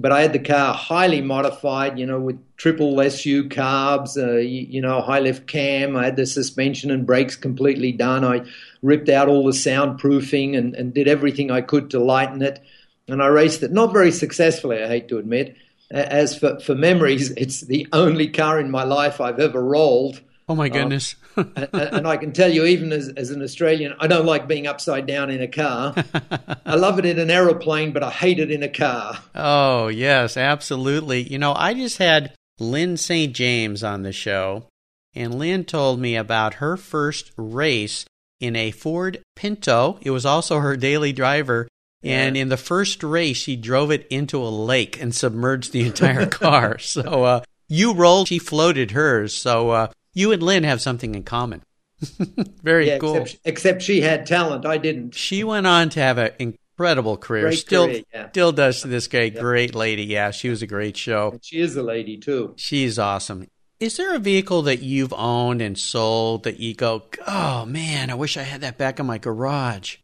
but 0.00 0.12
I 0.12 0.22
had 0.22 0.32
the 0.32 0.38
car 0.38 0.74
highly 0.74 1.20
modified, 1.20 1.98
you 1.98 2.06
know, 2.06 2.20
with 2.20 2.38
triple 2.56 3.00
SU 3.00 3.48
carbs, 3.48 4.16
uh, 4.16 4.36
you, 4.36 4.66
you, 4.68 4.80
know, 4.80 5.00
high 5.00 5.20
lift 5.20 5.46
cam. 5.46 5.96
I 5.96 6.04
had 6.04 6.16
the 6.16 6.26
suspension 6.26 6.90
and 6.90 7.06
brakes 7.06 7.36
completely 7.36 7.92
done. 7.92 8.24
I 8.24 8.44
ripped 8.82 9.08
out 9.08 9.28
all 9.28 9.44
the 9.44 9.52
soundproofing 9.52 10.56
and, 10.56 10.74
and 10.74 10.94
did 10.94 11.08
everything 11.08 11.50
I 11.50 11.60
could 11.60 11.90
to 11.90 11.98
lighten 11.98 12.42
it. 12.42 12.60
And 13.08 13.22
I 13.22 13.26
raced 13.26 13.62
it, 13.62 13.72
not 13.72 13.92
very 13.92 14.10
successfully, 14.10 14.82
I 14.82 14.88
hate 14.88 15.08
to 15.08 15.18
admit. 15.18 15.56
As 15.90 16.36
for, 16.36 16.58
for 16.60 16.74
memories, 16.74 17.30
it's 17.36 17.60
the 17.60 17.86
only 17.92 18.28
car 18.28 18.58
in 18.58 18.70
my 18.70 18.84
life 18.84 19.20
I've 19.20 19.40
ever 19.40 19.62
rolled. 19.62 20.20
Oh 20.48 20.54
my 20.54 20.66
um, 20.66 20.72
goodness! 20.72 21.16
Um, 21.36 21.52
and, 21.56 21.68
and, 21.74 22.08
I 22.08 22.16
can 22.16 22.32
tell 22.32 22.50
you, 22.50 22.64
even 22.64 22.92
as, 22.92 23.08
as 23.08 23.30
an 23.30 23.42
Australian, 23.42 23.94
I 23.98 24.06
don't 24.06 24.26
like 24.26 24.46
being 24.46 24.66
upside 24.66 25.06
down 25.06 25.28
in 25.30 25.42
a 25.42 25.48
car. 25.48 25.94
I 26.66 26.76
love 26.76 26.98
it 26.98 27.04
in 27.04 27.18
an 27.18 27.30
aeroplane, 27.30 27.92
but 27.92 28.04
I 28.04 28.10
hate 28.10 28.38
it 28.38 28.50
in 28.50 28.62
a 28.62 28.68
car. 28.68 29.18
Oh 29.34 29.88
yes, 29.88 30.36
absolutely. 30.36 31.22
You 31.22 31.38
know, 31.38 31.52
I 31.54 31.74
just 31.74 31.98
had 31.98 32.32
Lyn 32.60 32.96
St. 32.96 33.34
James 33.34 33.82
on 33.82 34.02
the 34.02 34.12
show, 34.12 34.68
and 35.14 35.36
Lyn 35.36 35.64
told 35.64 35.98
me 35.98 36.14
about 36.14 36.54
her 36.54 36.76
first 36.76 37.32
race 37.36 38.04
in 38.40 38.54
a 38.54 38.70
Ford 38.70 39.22
Pinto. 39.34 39.98
It 40.02 40.10
was 40.10 40.26
also 40.26 40.60
her 40.60 40.76
daily 40.76 41.12
driver. 41.12 41.68
And 42.02 42.36
in 42.36 42.50
the 42.50 42.56
first 42.56 43.02
race, 43.02 43.36
she 43.36 43.56
drove 43.56 43.90
it 43.90 44.06
into 44.10 44.40
a 44.40 44.46
lake 44.46 45.00
and 45.00 45.12
submerged 45.12 45.72
the 45.72 45.86
entire 45.86 46.26
car. 46.30 46.78
so 46.78 47.24
uh, 47.24 47.40
you 47.68 47.94
rolled, 47.94 48.28
she 48.28 48.38
floated 48.38 48.92
hers. 48.92 49.34
So 49.34 49.70
uh, 49.70 49.88
you 50.16 50.32
and 50.32 50.42
Lyn 50.42 50.64
have 50.64 50.80
something 50.80 51.14
in 51.14 51.22
common. 51.22 51.62
Very 52.62 52.88
yeah, 52.88 52.98
cool. 52.98 53.16
Except, 53.16 53.40
except, 53.44 53.82
she 53.82 54.00
had 54.00 54.26
talent. 54.26 54.66
I 54.66 54.78
didn't. 54.78 55.14
She 55.14 55.44
went 55.44 55.66
on 55.66 55.90
to 55.90 56.00
have 56.00 56.18
an 56.18 56.32
incredible 56.38 57.16
career. 57.18 57.42
Great 57.42 57.58
still, 57.58 57.86
career, 57.86 58.02
yeah. 58.12 58.28
still 58.30 58.52
does 58.52 58.80
to 58.80 58.88
this 58.88 59.06
day. 59.08 59.30
Great 59.30 59.74
lady. 59.74 60.04
Yeah, 60.04 60.30
she 60.30 60.48
was 60.48 60.62
a 60.62 60.66
great 60.66 60.96
show. 60.96 61.32
And 61.32 61.44
she 61.44 61.60
is 61.60 61.76
a 61.76 61.82
lady 61.82 62.16
too. 62.16 62.54
She's 62.56 62.98
awesome. 62.98 63.46
Is 63.78 63.98
there 63.98 64.14
a 64.14 64.18
vehicle 64.18 64.62
that 64.62 64.82
you've 64.82 65.12
owned 65.12 65.60
and 65.60 65.78
sold 65.78 66.44
that 66.44 66.58
you 66.58 66.74
go, 66.74 67.04
oh 67.26 67.66
man, 67.66 68.10
I 68.10 68.14
wish 68.14 68.38
I 68.38 68.42
had 68.42 68.62
that 68.62 68.78
back 68.78 68.98
in 68.98 69.04
my 69.04 69.18
garage? 69.18 69.98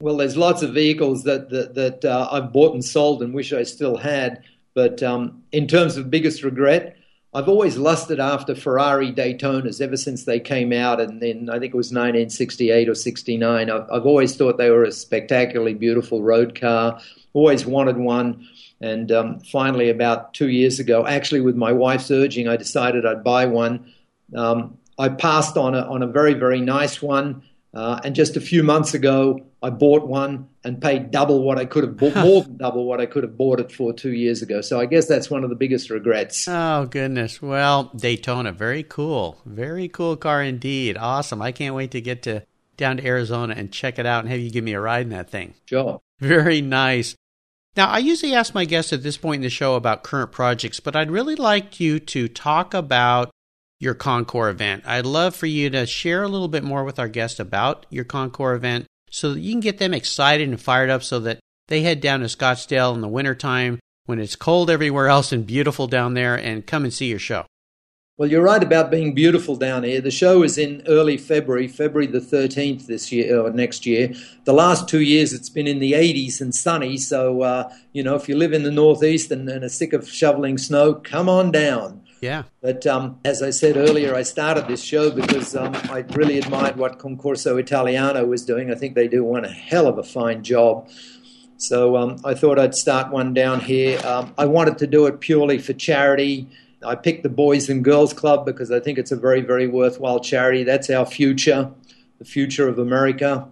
Well, 0.00 0.16
there's 0.16 0.36
lots 0.36 0.62
of 0.62 0.74
vehicles 0.74 1.24
that 1.24 1.50
that, 1.50 1.74
that 1.74 2.04
uh, 2.04 2.28
I've 2.30 2.52
bought 2.52 2.74
and 2.74 2.84
sold 2.84 3.22
and 3.22 3.34
wish 3.34 3.52
I 3.52 3.64
still 3.64 3.96
had. 3.96 4.44
But 4.74 5.02
um, 5.02 5.42
in 5.50 5.66
terms 5.66 5.96
of 5.96 6.10
biggest 6.10 6.44
regret, 6.44 6.96
I've 7.36 7.50
always 7.50 7.76
lusted 7.76 8.18
after 8.18 8.54
Ferrari 8.54 9.12
Daytonas 9.12 9.82
ever 9.82 9.98
since 9.98 10.24
they 10.24 10.40
came 10.40 10.72
out, 10.72 11.02
and 11.02 11.20
then 11.20 11.50
I 11.50 11.58
think 11.58 11.74
it 11.74 11.76
was 11.76 11.88
1968 11.88 12.88
or 12.88 12.94
69. 12.94 13.70
I've, 13.70 13.82
I've 13.92 14.06
always 14.06 14.34
thought 14.34 14.56
they 14.56 14.70
were 14.70 14.84
a 14.84 14.90
spectacularly 14.90 15.74
beautiful 15.74 16.22
road 16.22 16.58
car. 16.58 16.98
Always 17.34 17.66
wanted 17.66 17.98
one, 17.98 18.48
and 18.80 19.12
um, 19.12 19.40
finally, 19.40 19.90
about 19.90 20.32
two 20.32 20.48
years 20.48 20.80
ago, 20.80 21.06
actually 21.06 21.42
with 21.42 21.56
my 21.56 21.72
wife's 21.72 22.10
urging, 22.10 22.48
I 22.48 22.56
decided 22.56 23.04
I'd 23.04 23.22
buy 23.22 23.44
one. 23.44 23.92
Um, 24.34 24.78
I 24.98 25.10
passed 25.10 25.58
on 25.58 25.74
a 25.74 25.82
on 25.82 26.02
a 26.02 26.06
very 26.06 26.32
very 26.32 26.62
nice 26.62 27.02
one, 27.02 27.42
uh, 27.74 28.00
and 28.02 28.14
just 28.14 28.38
a 28.38 28.40
few 28.40 28.62
months 28.62 28.94
ago, 28.94 29.44
I 29.66 29.70
bought 29.70 30.06
one 30.06 30.48
and 30.62 30.80
paid 30.80 31.10
double 31.10 31.42
what 31.42 31.58
I 31.58 31.64
could 31.64 31.82
have 31.82 31.96
bought, 31.96 32.14
more 32.24 32.42
than 32.42 32.56
double 32.56 32.84
what 32.84 33.00
I 33.00 33.06
could 33.06 33.24
have 33.24 33.36
bought 33.36 33.58
it 33.58 33.72
for 33.72 33.92
two 33.92 34.12
years 34.12 34.42
ago. 34.42 34.60
So 34.60 34.78
I 34.78 34.86
guess 34.86 35.06
that's 35.06 35.28
one 35.28 35.42
of 35.42 35.50
the 35.50 35.56
biggest 35.56 35.90
regrets. 35.90 36.46
Oh, 36.46 36.86
goodness. 36.86 37.42
Well, 37.42 37.90
Daytona, 37.96 38.52
very 38.52 38.84
cool. 38.84 39.38
Very 39.44 39.88
cool 39.88 40.16
car 40.16 40.42
indeed. 40.42 40.96
Awesome. 40.96 41.42
I 41.42 41.50
can't 41.50 41.74
wait 41.74 41.90
to 41.90 42.00
get 42.00 42.22
to 42.22 42.44
down 42.76 42.98
to 42.98 43.06
Arizona 43.06 43.54
and 43.56 43.72
check 43.72 43.98
it 43.98 44.06
out 44.06 44.20
and 44.20 44.30
have 44.30 44.38
you 44.38 44.50
give 44.50 44.64
me 44.64 44.74
a 44.74 44.80
ride 44.80 45.02
in 45.02 45.08
that 45.10 45.30
thing. 45.30 45.54
Sure. 45.64 46.00
Very 46.20 46.60
nice. 46.60 47.16
Now, 47.76 47.88
I 47.88 47.98
usually 47.98 48.34
ask 48.34 48.54
my 48.54 48.64
guests 48.64 48.92
at 48.92 49.02
this 49.02 49.16
point 49.16 49.40
in 49.40 49.42
the 49.42 49.50
show 49.50 49.74
about 49.74 50.04
current 50.04 50.32
projects, 50.32 50.80
but 50.80 50.94
I'd 50.94 51.10
really 51.10 51.36
like 51.36 51.80
you 51.80 51.98
to 52.00 52.28
talk 52.28 52.72
about 52.72 53.30
your 53.78 53.94
Concours 53.94 54.54
event. 54.54 54.84
I'd 54.86 55.04
love 55.04 55.34
for 55.34 55.46
you 55.46 55.68
to 55.70 55.86
share 55.86 56.22
a 56.22 56.28
little 56.28 56.48
bit 56.48 56.64
more 56.64 56.84
with 56.84 56.98
our 56.98 57.08
guests 57.08 57.40
about 57.40 57.84
your 57.90 58.04
Concours 58.04 58.56
event 58.56 58.86
so 59.16 59.32
that 59.32 59.40
you 59.40 59.50
can 59.50 59.60
get 59.60 59.78
them 59.78 59.94
excited 59.94 60.46
and 60.46 60.60
fired 60.60 60.90
up 60.90 61.02
so 61.02 61.18
that 61.18 61.40
they 61.68 61.80
head 61.80 62.02
down 62.02 62.20
to 62.20 62.26
Scottsdale 62.26 62.94
in 62.94 63.00
the 63.00 63.08
wintertime 63.08 63.80
when 64.04 64.18
it's 64.20 64.36
cold 64.36 64.68
everywhere 64.68 65.08
else 65.08 65.32
and 65.32 65.46
beautiful 65.46 65.86
down 65.86 66.12
there 66.12 66.34
and 66.34 66.66
come 66.66 66.84
and 66.84 66.92
see 66.92 67.06
your 67.06 67.18
show. 67.18 67.46
Well, 68.18 68.30
you're 68.30 68.42
right 68.42 68.62
about 68.62 68.90
being 68.90 69.14
beautiful 69.14 69.56
down 69.56 69.84
here. 69.84 70.02
The 70.02 70.10
show 70.10 70.42
is 70.42 70.58
in 70.58 70.82
early 70.86 71.16
February, 71.16 71.66
February 71.66 72.06
the 72.06 72.20
13th 72.20 72.86
this 72.86 73.10
year 73.10 73.40
or 73.40 73.50
next 73.50 73.86
year. 73.86 74.12
The 74.44 74.52
last 74.52 74.86
two 74.86 75.00
years 75.00 75.32
it's 75.32 75.48
been 75.48 75.66
in 75.66 75.78
the 75.78 75.92
80s 75.92 76.42
and 76.42 76.54
sunny. 76.54 76.98
So, 76.98 77.40
uh, 77.40 77.72
you 77.94 78.02
know, 78.02 78.16
if 78.16 78.28
you 78.28 78.36
live 78.36 78.52
in 78.52 78.64
the 78.64 78.70
Northeast 78.70 79.30
and, 79.30 79.48
and 79.48 79.64
are 79.64 79.70
sick 79.70 79.94
of 79.94 80.06
shoveling 80.06 80.58
snow, 80.58 80.92
come 80.92 81.30
on 81.30 81.50
down. 81.50 82.02
Yeah. 82.20 82.44
But 82.60 82.86
um, 82.86 83.18
as 83.24 83.42
I 83.42 83.50
said 83.50 83.76
earlier, 83.76 84.14
I 84.14 84.22
started 84.22 84.66
this 84.66 84.82
show 84.82 85.10
because 85.10 85.54
um, 85.54 85.74
I 85.90 86.04
really 86.12 86.38
admired 86.38 86.76
what 86.76 86.98
Concorso 86.98 87.58
Italiano 87.58 88.24
was 88.24 88.44
doing. 88.44 88.70
I 88.70 88.74
think 88.74 88.94
they 88.94 89.08
do 89.08 89.22
one 89.22 89.44
a 89.44 89.50
hell 89.50 89.86
of 89.86 89.98
a 89.98 90.02
fine 90.02 90.42
job. 90.42 90.88
So 91.58 91.96
um, 91.96 92.16
I 92.24 92.34
thought 92.34 92.58
I'd 92.58 92.74
start 92.74 93.10
one 93.10 93.32
down 93.32 93.60
here. 93.60 94.00
Um, 94.04 94.34
I 94.36 94.46
wanted 94.46 94.78
to 94.78 94.86
do 94.86 95.06
it 95.06 95.20
purely 95.20 95.58
for 95.58 95.72
charity. 95.72 96.48
I 96.84 96.94
picked 96.94 97.22
the 97.22 97.28
Boys 97.28 97.68
and 97.68 97.82
Girls 97.82 98.12
Club 98.12 98.44
because 98.44 98.70
I 98.70 98.80
think 98.80 98.98
it's 98.98 99.10
a 99.10 99.16
very, 99.16 99.40
very 99.40 99.66
worthwhile 99.66 100.20
charity. 100.20 100.64
That's 100.64 100.90
our 100.90 101.06
future, 101.06 101.70
the 102.18 102.24
future 102.24 102.68
of 102.68 102.78
America. 102.78 103.48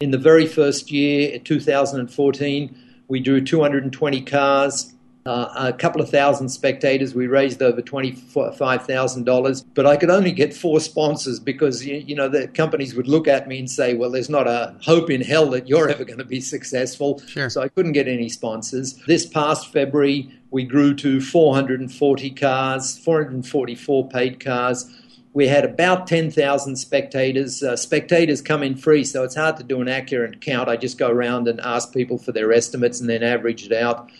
In 0.00 0.12
the 0.12 0.18
very 0.18 0.46
first 0.46 0.92
year, 0.92 1.38
2014, 1.40 2.78
we 3.08 3.20
drew 3.20 3.40
220 3.44 4.22
cars 4.22 4.94
uh, 5.28 5.68
a 5.68 5.72
couple 5.74 6.00
of 6.00 6.08
thousand 6.08 6.48
spectators. 6.48 7.14
We 7.14 7.26
raised 7.26 7.60
over 7.60 7.82
$25,000, 7.82 9.64
but 9.74 9.84
I 9.84 9.98
could 9.98 10.08
only 10.08 10.32
get 10.32 10.54
four 10.54 10.80
sponsors 10.80 11.38
because, 11.38 11.84
you, 11.84 11.96
you, 11.96 12.14
know, 12.14 12.30
the 12.30 12.48
companies 12.48 12.94
would 12.94 13.08
look 13.08 13.28
at 13.28 13.46
me 13.46 13.58
and 13.58 13.70
say, 13.70 13.92
well, 13.92 14.10
there's 14.10 14.30
not 14.30 14.46
a 14.46 14.74
hope 14.80 15.10
in 15.10 15.20
hell 15.20 15.50
that 15.50 15.68
you're 15.68 15.90
ever 15.90 16.06
going 16.06 16.18
to 16.18 16.24
be 16.24 16.40
successful. 16.40 17.20
Sure. 17.26 17.50
So 17.50 17.60
I 17.60 17.68
couldn't 17.68 17.92
get 17.92 18.08
any 18.08 18.30
sponsors. 18.30 18.94
This 19.06 19.26
past 19.26 19.70
February, 19.70 20.32
we 20.50 20.64
grew 20.64 20.94
to 20.94 21.20
440 21.20 22.30
cars, 22.30 22.96
444 22.96 24.08
paid 24.08 24.42
cars. 24.42 24.90
We 25.34 25.46
had 25.46 25.66
about 25.66 26.06
10,000 26.06 26.76
spectators. 26.76 27.62
Uh, 27.62 27.76
spectators 27.76 28.40
come 28.40 28.62
in 28.62 28.76
free, 28.76 29.04
so 29.04 29.24
it's 29.24 29.36
hard 29.36 29.58
to 29.58 29.62
do 29.62 29.82
an 29.82 29.88
accurate 29.88 30.40
count. 30.40 30.70
I 30.70 30.78
just 30.78 30.96
go 30.96 31.10
around 31.10 31.48
and 31.48 31.60
ask 31.60 31.92
people 31.92 32.16
for 32.16 32.32
their 32.32 32.50
estimates 32.50 32.98
and 32.98 33.10
then 33.10 33.22
average 33.22 33.66
it 33.66 33.74
out 33.74 34.10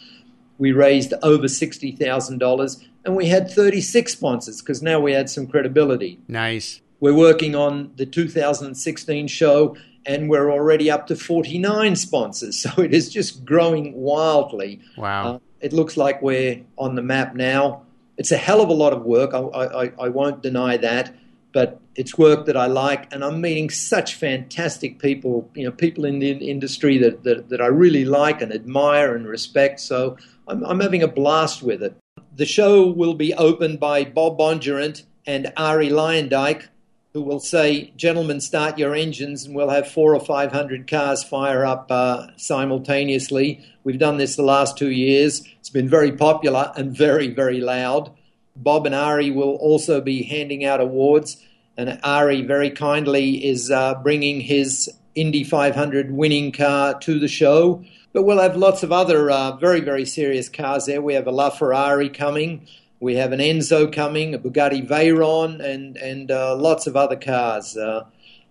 we 0.59 0.73
raised 0.73 1.15
over 1.23 1.47
$60,000 1.47 2.85
and 3.05 3.17
we 3.17 3.27
had 3.27 3.51
36 3.51 4.13
sponsors 4.13 4.61
because 4.61 4.83
now 4.83 5.01
we 5.01 5.13
had 5.13 5.31
some 5.31 5.47
credibility. 5.47 6.19
Nice. 6.29 6.81
We're 7.01 7.15
working 7.15 7.55
on 7.55 7.93
the 7.97 8.05
2016 8.05 9.29
show 9.29 9.77
and 10.05 10.29
we're 10.29 10.51
already 10.51 10.91
up 10.91 11.07
to 11.07 11.17
49 11.17 11.97
sponsors. 11.97 12.67
So 12.75 12.83
it 12.83 12.93
is 12.93 13.09
just 13.09 13.45
growing 13.45 13.95
wildly. 13.95 14.81
Wow. 14.97 15.35
Uh, 15.35 15.39
it 15.61 15.73
looks 15.73 15.97
like 15.97 16.21
we're 16.23 16.63
on 16.77 16.95
the 16.97 17.03
map 17.03 17.35
now. 17.35 17.83
It's 18.17 18.33
a 18.33 18.37
hell 18.37 18.61
of 18.61 18.69
a 18.69 18.75
lot 18.75 18.93
of 18.93 19.05
work. 19.05 19.33
I, 19.33 19.39
I, 19.39 19.93
I 20.01 20.09
won't 20.09 20.43
deny 20.43 20.77
that 20.79 21.15
but 21.53 21.81
it's 21.95 22.19
work 22.19 22.47
that 22.47 22.57
I 22.57 22.67
like, 22.67 23.13
and 23.13 23.25
I'm 23.25 23.41
meeting 23.41 23.71
such 23.71 24.15
fantastic 24.15 24.99
people, 24.99 25.51
you 25.55 25.65
know, 25.65 25.73
people 25.73 26.05
in 26.05 26.19
the 26.19 26.31
industry 26.31 26.99
that, 26.99 27.25
that, 27.25 27.49
that 27.49 27.61
I 27.61 27.67
really 27.67 28.05
like 28.05 28.43
and 28.43 28.53
admire 28.53 29.15
and 29.15 29.27
respect. 29.27 29.81
So 29.81 30.17
I'm, 30.47 30.65
I'm 30.65 30.81
having 30.81 31.03
a 31.03 31.09
blast 31.09 31.63
with 31.63 31.83
it. 31.83 31.97
The 32.37 32.47
show 32.47 32.87
will 32.87 33.15
be 33.15 33.35
opened 33.35 33.81
by 33.81 34.05
Bob 34.05 34.39
Bondurant 34.39 35.05
and 35.27 35.53
Arie 35.57 35.91
Luyendyk, 35.91 36.69
who 37.13 37.23
will 37.23 37.41
say, 37.41 37.93
Gentlemen, 37.97 38.41
start 38.41 38.79
your 38.79 38.95
engines, 38.95 39.45
and 39.45 39.55
we'll 39.55 39.71
have 39.71 39.91
four 39.91 40.15
or 40.15 40.21
five 40.21 40.53
hundred 40.53 40.87
cars 40.87 41.25
fire 41.25 41.65
up 41.65 41.87
uh, 41.91 42.29
simultaneously. 42.37 43.65
We've 43.83 43.99
done 43.99 44.19
this 44.19 44.37
the 44.37 44.43
last 44.43 44.79
two 44.79 44.91
years. 44.91 45.43
It's 45.59 45.71
been 45.71 45.89
very 45.89 46.13
popular 46.13 46.73
and 46.77 46.97
very, 46.97 47.29
very 47.29 47.61
loud. 47.61 48.13
Bob 48.59 48.87
and 48.87 48.95
Arie 48.95 49.31
will 49.31 49.55
also 49.57 50.01
be 50.01 50.23
handing 50.23 50.65
out 50.65 50.81
awards, 50.81 51.43
and 51.77 52.01
Arie 52.05 52.43
very 52.43 52.71
kindly 52.71 53.45
is 53.47 53.71
uh, 53.71 53.95
bringing 54.03 54.41
his 54.41 54.91
Indy 55.15 55.45
500 55.45 56.11
winning 56.11 56.53
car 56.53 56.99
to 57.01 57.19
the 57.19 57.29
show. 57.29 57.85
But 58.13 58.25
we'll 58.25 58.41
have 58.41 58.57
lots 58.57 58.83
of 58.83 58.91
other 58.91 59.31
uh, 59.31 59.57
very, 59.57 59.81
very 59.81 60.05
serious 60.05 60.49
cars 60.49 60.87
there. 60.87 61.01
We 61.01 61.15
have 61.15 61.27
a 61.27 61.33
LaFerrari 61.33 62.13
coming, 62.13 62.67
we 63.01 63.15
have 63.15 63.33
an 63.33 63.41
Enzo 63.41 63.93
coming, 63.93 64.35
a 64.35 64.39
Bugatti 64.39 64.87
Veyron, 64.87 65.63
and, 65.65 65.97
and 65.97 66.31
uh, 66.31 66.57
lots 66.57 66.87
of 66.87 66.97
other 66.97 67.17
cars. 67.17 67.77
Uh, 67.77 68.05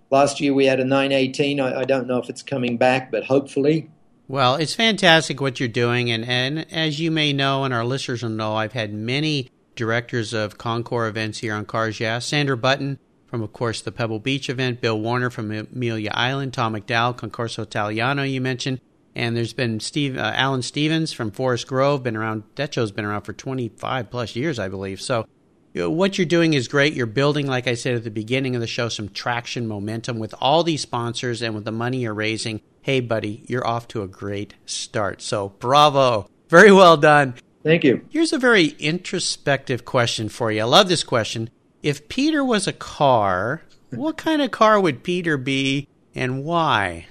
last 0.09 0.39
year 0.39 0.53
we 0.53 0.65
had 0.65 0.79
a 0.79 0.85
918. 0.85 1.59
I, 1.59 1.81
I 1.81 1.83
don't 1.83 2.07
know 2.07 2.19
if 2.19 2.29
it's 2.29 2.43
coming 2.43 2.77
back, 2.77 3.11
but 3.11 3.25
hopefully. 3.25 3.89
Well, 4.29 4.55
it's 4.55 4.73
fantastic 4.73 5.41
what 5.41 5.59
you're 5.59 5.69
doing, 5.69 6.11
and, 6.11 6.25
and 6.25 6.71
as 6.71 6.99
you 6.99 7.11
may 7.11 7.33
know, 7.33 7.63
and 7.63 7.73
our 7.73 7.85
listeners 7.85 8.23
will 8.23 8.29
know, 8.29 8.55
I've 8.55 8.73
had 8.73 8.93
many 8.93 9.49
directors 9.77 10.33
of 10.33 10.57
Concours 10.57 11.09
events 11.09 11.37
here 11.39 11.53
on 11.53 11.65
Cars 11.65 11.99
Yeah. 11.99 12.19
Sandra 12.19 12.57
Button 12.57 12.99
from, 13.27 13.41
of 13.41 13.53
course, 13.53 13.81
the 13.81 13.91
Pebble 13.91 14.19
Beach 14.19 14.49
event, 14.49 14.81
Bill 14.81 14.99
Warner 14.99 15.29
from 15.29 15.51
Amelia 15.51 16.11
Island, 16.13 16.53
Tom 16.53 16.73
McDowell, 16.73 17.15
Concorso 17.15 17.63
Italiano, 17.63 18.23
you 18.23 18.41
mentioned, 18.41 18.79
and 19.15 19.35
there's 19.35 19.53
been 19.53 19.79
Steve 19.79 20.17
uh, 20.17 20.31
Alan 20.35 20.61
Stevens 20.61 21.11
from 21.11 21.31
Forest 21.31 21.67
Grove, 21.67 22.03
been 22.03 22.15
around. 22.15 22.43
Show's 22.71 22.91
been 22.91 23.05
around 23.05 23.21
for 23.21 23.33
25 23.33 24.09
plus 24.11 24.35
years, 24.35 24.59
I 24.59 24.67
believe. 24.67 25.01
So, 25.01 25.25
you 25.73 25.81
know, 25.81 25.89
what 25.89 26.17
you're 26.17 26.25
doing 26.25 26.53
is 26.53 26.67
great. 26.67 26.93
You're 26.93 27.05
building, 27.05 27.47
like 27.47 27.67
I 27.67 27.73
said 27.73 27.95
at 27.95 28.03
the 28.03 28.11
beginning 28.11 28.55
of 28.55 28.61
the 28.61 28.67
show, 28.67 28.89
some 28.89 29.09
traction, 29.09 29.67
momentum 29.67 30.19
with 30.19 30.35
all 30.39 30.63
these 30.63 30.81
sponsors 30.81 31.41
and 31.41 31.55
with 31.55 31.65
the 31.65 31.71
money 31.71 31.99
you're 31.99 32.13
raising. 32.13 32.61
Hey, 32.81 32.99
buddy, 32.99 33.43
you're 33.47 33.65
off 33.65 33.87
to 33.89 34.03
a 34.03 34.07
great 34.07 34.53
start. 34.65 35.21
So, 35.21 35.49
bravo. 35.59 36.29
Very 36.49 36.71
well 36.71 36.95
done. 36.95 37.33
Thank 37.67 37.83
you. 37.83 38.05
Here's 38.09 38.31
a 38.31 38.39
very 38.39 38.67
introspective 38.79 39.83
question 39.83 40.29
for 40.29 40.53
you. 40.53 40.61
I 40.61 40.63
love 40.63 40.87
this 40.87 41.03
question. 41.03 41.49
If 41.83 42.07
Peter 42.07 42.41
was 42.41 42.65
a 42.65 42.71
car, 42.71 43.61
what 43.89 44.15
kind 44.15 44.41
of 44.41 44.51
car 44.51 44.79
would 44.79 45.03
Peter 45.03 45.35
be 45.35 45.89
and 46.15 46.45
why? 46.45 47.07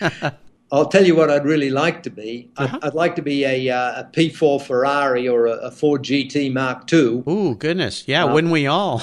I'll 0.72 0.88
tell 0.88 1.06
you 1.06 1.14
what 1.14 1.30
I'd 1.30 1.44
really 1.44 1.70
like 1.70 2.02
to 2.02 2.10
be. 2.10 2.50
Uh-huh. 2.56 2.80
I'd, 2.82 2.88
I'd, 2.88 2.94
like 2.94 3.14
to 3.14 3.22
be 3.22 3.44
a, 3.44 3.70
uh, 3.70 4.00
a 4.00 4.04
P4 4.12 4.60
Ferrari 4.60 5.28
or 5.28 5.46
a, 5.46 5.52
a, 5.52 5.70
Ford 5.70 6.02
GT 6.02 6.52
Mark 6.52 6.92
II. 6.92 7.22
Ooh, 7.28 7.54
goodness. 7.54 8.08
Yeah, 8.08 8.24
uh, 8.24 8.34
wouldn't 8.34 8.52
we 8.52 8.66
all? 8.66 9.02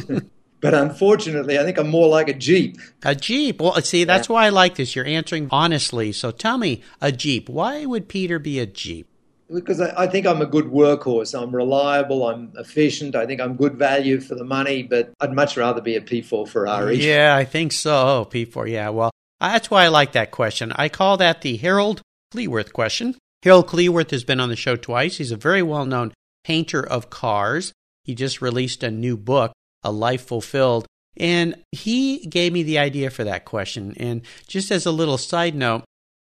but 0.60 0.74
unfortunately, 0.74 1.58
I 1.58 1.64
think 1.64 1.76
I'm 1.76 1.90
more 1.90 2.08
like 2.08 2.28
a 2.28 2.34
Jeep. 2.34 2.78
A 3.02 3.16
Jeep. 3.16 3.60
Well, 3.60 3.74
see, 3.82 4.04
that's 4.04 4.28
yeah. 4.28 4.32
why 4.32 4.46
I 4.46 4.50
like 4.50 4.76
this. 4.76 4.94
You're 4.94 5.06
answering 5.06 5.48
honestly. 5.50 6.12
So 6.12 6.30
tell 6.30 6.56
me, 6.56 6.82
a 7.00 7.10
Jeep. 7.10 7.48
Why 7.48 7.84
would 7.84 8.08
Peter 8.08 8.38
be 8.38 8.60
a 8.60 8.66
Jeep? 8.66 9.08
Because 9.52 9.80
I, 9.80 10.02
I, 10.02 10.06
think 10.06 10.26
I'm 10.26 10.40
a 10.40 10.46
good 10.46 10.66
workhorse. 10.66 11.40
I'm 11.40 11.54
reliable. 11.54 12.26
I'm 12.26 12.52
efficient. 12.56 13.14
I 13.14 13.26
think 13.26 13.40
I'm 13.40 13.56
good 13.56 13.76
value 13.76 14.20
for 14.20 14.34
the 14.34 14.44
money. 14.44 14.82
But 14.82 15.12
I'd 15.20 15.32
much 15.32 15.56
rather 15.56 15.80
be 15.80 15.96
a 15.96 16.00
P4 16.00 16.48
Ferrari. 16.48 16.96
Yeah, 16.96 17.36
I 17.36 17.44
think 17.44 17.72
so. 17.72 18.28
P4. 18.30 18.70
Yeah. 18.70 18.88
Well, 18.90 19.10
that's 19.40 19.70
why 19.70 19.84
I 19.84 19.88
like 19.88 20.12
that 20.12 20.30
question. 20.30 20.72
I 20.76 20.88
call 20.88 21.16
that 21.18 21.42
the 21.42 21.56
Harold 21.56 22.02
Cleworth 22.32 22.72
question. 22.72 23.16
Harold 23.42 23.66
Cleworth 23.66 24.10
has 24.10 24.24
been 24.24 24.40
on 24.40 24.48
the 24.48 24.56
show 24.56 24.76
twice. 24.76 25.16
He's 25.16 25.32
a 25.32 25.36
very 25.36 25.62
well-known 25.62 26.12
painter 26.44 26.80
of 26.86 27.10
cars. 27.10 27.72
He 28.04 28.14
just 28.14 28.40
released 28.40 28.82
a 28.82 28.90
new 28.90 29.16
book, 29.16 29.52
A 29.82 29.90
Life 29.90 30.26
Fulfilled. 30.26 30.86
And 31.16 31.56
he 31.72 32.26
gave 32.26 32.52
me 32.52 32.62
the 32.62 32.78
idea 32.78 33.10
for 33.10 33.24
that 33.24 33.44
question. 33.44 33.94
And 33.98 34.22
just 34.46 34.70
as 34.70 34.86
a 34.86 34.92
little 34.92 35.18
side 35.18 35.54
note, 35.54 35.84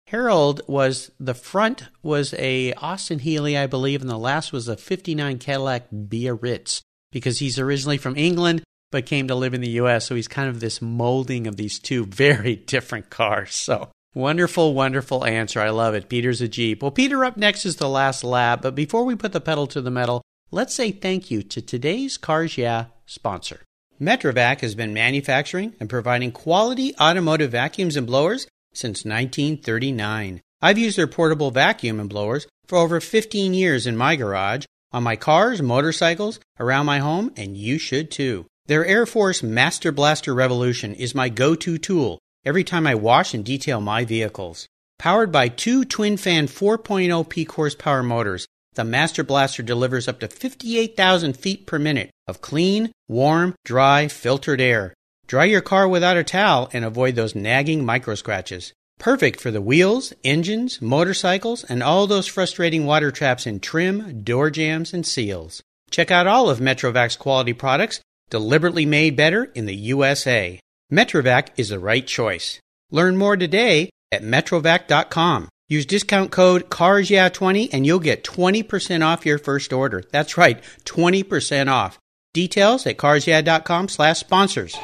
Harold 0.09 0.61
was 0.67 1.11
the 1.19 1.35
front 1.35 1.88
was 2.03 2.35
a 2.35 2.73
Austin 2.75 3.21
Healey, 3.21 3.57
I 3.57 3.67
believe, 3.67 4.01
and 4.01 4.11
the 4.11 4.19
last 4.19 4.53
was 4.53 4.69
a 4.69 4.77
59 4.77 5.38
Cadillac 5.38 5.88
Biarritz 5.90 6.83
because 7.11 7.38
he's 7.38 7.59
originally 7.59 7.99
from 7.99 8.17
England 8.17 8.62
but 8.95 9.07
came 9.07 9.27
to 9.27 9.35
live 9.35 9.55
in 9.55 9.61
the 9.61 9.71
US. 9.71 10.07
So 10.07 10.14
he's 10.14 10.29
kind 10.29 10.49
of 10.49 10.61
this 10.61 10.81
molding 10.81 11.49
of 11.49 11.57
these 11.57 11.81
two 11.81 12.07
very 12.07 12.55
different 12.67 13.11
cars. 13.11 13.53
So 13.53 13.90
wonderful, 14.14 14.73
wonderful 14.73 15.25
answer. 15.25 15.61
I 15.61 15.71
love 15.71 15.95
it. 15.95 16.09
Peter's 16.09 16.40
a 16.40 16.47
Jeep. 16.47 16.81
Well, 16.81 16.93
Peter, 16.93 17.25
up 17.25 17.37
next 17.37 17.67
is 17.67 17.75
the 17.75 17.88
last 17.88 18.23
lap. 18.23 18.62
But 18.62 18.77
before 18.77 19.05
we 19.05 19.17
put 19.17 19.33
the 19.33 19.40
pedal 19.40 19.67
to 19.67 19.81
the 19.81 19.90
metal, 19.90 20.23
let's 20.53 20.75
say 20.75 20.93
thank 20.93 21.29
you 21.29 21.43
to 21.43 21.61
today's 21.61 22.17
Cars 22.17 22.57
Yeah 22.57 22.85
sponsor. 23.05 23.62
Metrovac 24.01 24.61
has 24.61 24.77
been 24.77 24.95
manufacturing 24.95 25.75
and 25.81 25.90
providing 25.90 26.31
quality 26.31 26.95
automotive 27.01 27.51
vacuums 27.51 27.97
and 27.97 28.07
blowers 28.07 28.47
since 28.75 29.05
1939. 29.05 30.41
I've 30.61 30.79
used 30.79 30.99
their 30.99 31.07
portable 31.07 31.51
vacuum 31.51 32.01
and 32.01 32.09
blowers 32.09 32.47
for 32.67 32.79
over 32.79 33.01
15 33.01 33.55
years 33.55 33.87
in 33.87 33.97
my 33.97 34.17
garage, 34.17 34.65
on 34.93 35.03
my 35.03 35.17
cars, 35.17 35.61
motorcycles, 35.61 36.41
around 36.59 36.87
my 36.87 36.99
home, 36.99 37.33
and 37.37 37.57
you 37.57 37.79
should 37.79 38.11
too. 38.11 38.47
Their 38.67 38.87
Air 38.87 39.07
Force 39.07 39.43
Master 39.43 39.93
Blaster 39.93 40.35
Revolution 40.35 40.95
is 40.95 41.15
my 41.15 41.29
go 41.29 41.55
to 41.55 41.79
tool 41.79 42.19
every 42.45 42.65
time 42.65 42.87
I 42.87 42.95
wash 42.95 43.35
and 43.35 43.45
detail 43.45 43.81
my 43.81 44.05
vehicles. 44.05 44.67
Powered 44.99 45.33
by 45.33 45.49
two 45.49 45.85
twin 45.85 46.17
fan 46.17 46.47
4.0 46.47 47.29
peak 47.29 47.53
horsepower 47.53 48.03
motors, 48.03 48.47
the 48.75 48.85
Master 48.85 49.23
Blaster 49.23 49.63
delivers 49.63 50.09
up 50.09 50.21
to 50.21 50.29
58,000 50.29 51.37
feet 51.37 51.67
per 51.67 51.79
minute 51.79 52.11
of 52.27 52.41
clean, 52.41 52.91
warm, 53.09 53.55
dry, 53.65 54.09
filtered 54.09 54.61
air 54.61 54.95
Dry 55.27 55.45
your 55.45 55.61
car 55.61 55.89
without 55.89 56.17
a 56.17 56.25
towel 56.25 56.69
and 56.73 56.85
avoid 56.85 57.15
those 57.15 57.35
nagging 57.35 57.85
micro 57.85 58.15
scratches. 58.15 58.73
Perfect 58.99 59.41
for 59.41 59.51
the 59.51 59.63
wheels, 59.63 60.13
engines, 60.23 60.81
motorcycles, 60.81 61.65
and 61.65 61.83
all 61.83 62.07
those 62.07 62.27
frustrating 62.27 62.85
water 62.85 63.11
traps 63.11 63.47
in 63.47 63.61
trim, 63.61 64.23
door 64.23 64.51
jambs, 64.51 64.93
and 64.93 65.07
seals. 65.07 65.63
Check 65.91 66.11
out 66.11 66.27
all 66.27 66.51
of 66.51 66.61
Metrovac's 66.61 67.17
quality 67.17 67.53
products, 67.53 68.01
deliberately 68.31 68.87
made 68.87 69.17
better 69.17 69.45
in 69.45 69.67
the 69.67 69.75
USA. 69.75 70.61
Metrovac 70.93 71.49
is 71.57 71.71
the 71.71 71.79
right 71.79 72.07
choice. 72.07 72.61
Learn 72.91 73.17
more 73.17 73.37
today 73.37 73.91
at 74.13 74.23
metrovac.com. 74.23 75.49
Use 75.69 75.87
discount 75.87 76.31
code 76.31 76.69
CARSYEAH20 76.69 77.71
and 77.73 77.87
you'll 77.87 77.99
get 77.99 78.23
20% 78.23 79.05
off 79.05 79.25
your 79.25 79.39
first 79.39 79.73
order. 79.73 80.03
That's 80.13 80.37
right, 80.37 80.63
20% 80.85 81.69
off. 81.69 81.99
Details 82.35 82.87
at 82.87 82.99
carsyeah.com 82.99 83.88
slash 83.88 84.18
sponsors. 84.18 84.77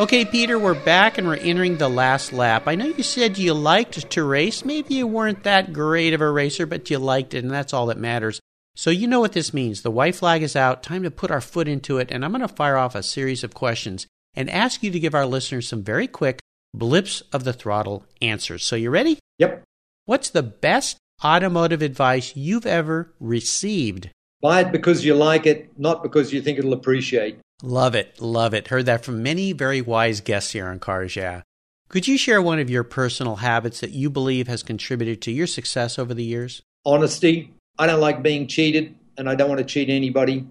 Okay, 0.00 0.24
Peter, 0.24 0.56
we're 0.56 0.80
back 0.84 1.18
and 1.18 1.26
we're 1.26 1.34
entering 1.34 1.76
the 1.76 1.88
last 1.88 2.32
lap. 2.32 2.68
I 2.68 2.76
know 2.76 2.86
you 2.86 3.02
said 3.02 3.36
you 3.36 3.52
liked 3.52 4.08
to 4.08 4.22
race. 4.22 4.64
Maybe 4.64 4.94
you 4.94 5.08
weren't 5.08 5.42
that 5.42 5.72
great 5.72 6.14
of 6.14 6.20
a 6.20 6.30
racer, 6.30 6.66
but 6.66 6.88
you 6.88 6.98
liked 7.00 7.34
it, 7.34 7.42
and 7.42 7.52
that's 7.52 7.74
all 7.74 7.86
that 7.86 7.98
matters. 7.98 8.38
So 8.76 8.90
you 8.90 9.08
know 9.08 9.18
what 9.18 9.32
this 9.32 9.52
means. 9.52 9.82
The 9.82 9.90
white 9.90 10.14
flag 10.14 10.44
is 10.44 10.54
out. 10.54 10.84
Time 10.84 11.02
to 11.02 11.10
put 11.10 11.32
our 11.32 11.40
foot 11.40 11.66
into 11.66 11.98
it, 11.98 12.12
and 12.12 12.24
I'm 12.24 12.30
going 12.30 12.42
to 12.42 12.48
fire 12.48 12.76
off 12.76 12.94
a 12.94 13.02
series 13.02 13.42
of 13.42 13.52
questions 13.52 14.06
and 14.34 14.48
ask 14.48 14.84
you 14.84 14.92
to 14.92 15.00
give 15.00 15.16
our 15.16 15.26
listeners 15.26 15.66
some 15.66 15.82
very 15.82 16.06
quick 16.06 16.38
blips 16.72 17.24
of 17.32 17.42
the 17.42 17.52
throttle 17.52 18.04
answers. 18.22 18.64
So 18.64 18.76
you 18.76 18.90
ready? 18.90 19.18
Yep. 19.38 19.64
What's 20.04 20.30
the 20.30 20.44
best 20.44 20.96
automotive 21.24 21.82
advice 21.82 22.36
you've 22.36 22.66
ever 22.66 23.12
received? 23.18 24.10
Buy 24.40 24.60
it 24.60 24.72
because 24.72 25.04
you 25.04 25.14
like 25.14 25.46
it, 25.46 25.70
not 25.78 26.02
because 26.02 26.32
you 26.32 26.40
think 26.40 26.58
it'll 26.58 26.72
appreciate. 26.72 27.38
Love 27.62 27.94
it, 27.94 28.20
love 28.20 28.54
it. 28.54 28.68
Heard 28.68 28.86
that 28.86 29.04
from 29.04 29.22
many 29.22 29.52
very 29.52 29.80
wise 29.80 30.20
guests 30.20 30.52
here 30.52 30.68
on 30.68 30.78
Cars 30.78 31.16
Yeah. 31.16 31.42
Could 31.88 32.06
you 32.06 32.18
share 32.18 32.42
one 32.42 32.58
of 32.58 32.68
your 32.68 32.84
personal 32.84 33.36
habits 33.36 33.80
that 33.80 33.90
you 33.90 34.10
believe 34.10 34.46
has 34.46 34.62
contributed 34.62 35.22
to 35.22 35.32
your 35.32 35.46
success 35.46 35.98
over 35.98 36.12
the 36.12 36.24
years? 36.24 36.62
Honesty. 36.84 37.52
I 37.78 37.86
don't 37.86 38.00
like 38.00 38.22
being 38.22 38.46
cheated, 38.46 38.94
and 39.16 39.28
I 39.28 39.34
don't 39.34 39.48
want 39.48 39.58
to 39.58 39.64
cheat 39.64 39.88
anybody. 39.88 40.46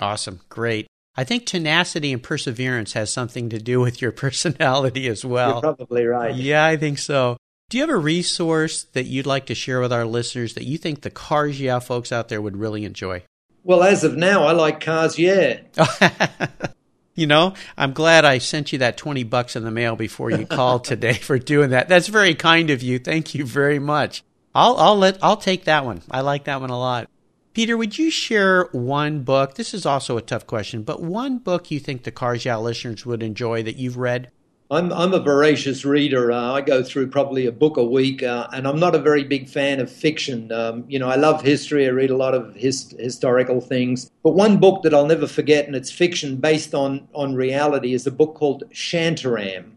Awesome, 0.00 0.40
great. 0.48 0.86
I 1.14 1.24
think 1.24 1.44
tenacity 1.44 2.12
and 2.12 2.22
perseverance 2.22 2.94
has 2.94 3.12
something 3.12 3.50
to 3.50 3.58
do 3.58 3.80
with 3.80 4.02
your 4.02 4.12
personality 4.24 5.06
as 5.08 5.24
well. 5.24 5.52
You're 5.52 5.74
probably 5.74 6.04
right. 6.06 6.34
Yeah, 6.34 6.64
I 6.64 6.76
think 6.76 6.98
so. 6.98 7.36
Do 7.72 7.78
you 7.78 7.84
have 7.84 7.88
a 7.88 7.96
resource 7.96 8.84
that 8.92 9.06
you'd 9.06 9.24
like 9.24 9.46
to 9.46 9.54
share 9.54 9.80
with 9.80 9.94
our 9.94 10.04
listeners 10.04 10.52
that 10.52 10.64
you 10.64 10.76
think 10.76 11.00
the 11.00 11.10
Cars 11.10 11.58
Yeah 11.58 11.78
folks 11.78 12.12
out 12.12 12.28
there 12.28 12.42
would 12.42 12.58
really 12.58 12.84
enjoy? 12.84 13.22
Well, 13.64 13.82
as 13.82 14.04
of 14.04 14.14
now, 14.14 14.44
I 14.44 14.52
like 14.52 14.78
Cars 14.78 15.18
Yeah. 15.18 15.62
you 17.14 17.26
know, 17.26 17.54
I'm 17.78 17.94
glad 17.94 18.26
I 18.26 18.36
sent 18.36 18.74
you 18.74 18.78
that 18.80 18.98
20 18.98 19.24
bucks 19.24 19.56
in 19.56 19.64
the 19.64 19.70
mail 19.70 19.96
before 19.96 20.30
you 20.30 20.44
called 20.44 20.84
today 20.84 21.14
for 21.14 21.38
doing 21.38 21.70
that. 21.70 21.88
That's 21.88 22.08
very 22.08 22.34
kind 22.34 22.68
of 22.68 22.82
you. 22.82 22.98
Thank 22.98 23.34
you 23.34 23.46
very 23.46 23.78
much. 23.78 24.22
I'll 24.54 24.76
I'll 24.76 24.98
let 24.98 25.16
I'll 25.22 25.38
take 25.38 25.64
that 25.64 25.86
one. 25.86 26.02
I 26.10 26.20
like 26.20 26.44
that 26.44 26.60
one 26.60 26.68
a 26.68 26.78
lot. 26.78 27.08
Peter, 27.54 27.78
would 27.78 27.96
you 27.96 28.10
share 28.10 28.64
one 28.72 29.22
book? 29.22 29.54
This 29.54 29.72
is 29.72 29.86
also 29.86 30.18
a 30.18 30.20
tough 30.20 30.46
question, 30.46 30.82
but 30.82 31.00
one 31.00 31.38
book 31.38 31.70
you 31.70 31.80
think 31.80 32.02
the 32.02 32.10
Cars 32.10 32.44
Yeah 32.44 32.58
listeners 32.58 33.06
would 33.06 33.22
enjoy 33.22 33.62
that 33.62 33.76
you've 33.76 33.96
read? 33.96 34.30
I'm 34.72 34.90
I'm 34.90 35.12
a 35.12 35.20
voracious 35.20 35.84
reader. 35.84 36.32
Uh, 36.32 36.52
I 36.52 36.62
go 36.62 36.82
through 36.82 37.08
probably 37.08 37.44
a 37.44 37.52
book 37.52 37.76
a 37.76 37.84
week, 37.84 38.22
uh, 38.22 38.48
and 38.54 38.66
I'm 38.66 38.80
not 38.80 38.94
a 38.94 38.98
very 38.98 39.22
big 39.22 39.46
fan 39.46 39.80
of 39.80 39.92
fiction. 39.92 40.50
Um, 40.50 40.84
you 40.88 40.98
know, 40.98 41.10
I 41.10 41.16
love 41.16 41.42
history. 41.42 41.86
I 41.86 41.90
read 41.90 42.08
a 42.08 42.16
lot 42.16 42.32
of 42.32 42.54
his, 42.54 42.94
historical 42.98 43.60
things. 43.60 44.10
But 44.22 44.30
one 44.30 44.58
book 44.58 44.82
that 44.82 44.94
I'll 44.94 45.06
never 45.06 45.26
forget, 45.26 45.66
and 45.66 45.76
it's 45.76 45.92
fiction 45.92 46.36
based 46.36 46.74
on 46.74 47.06
on 47.12 47.34
reality, 47.34 47.92
is 47.92 48.06
a 48.06 48.10
book 48.10 48.34
called 48.34 48.64
Shantaram. 48.72 49.72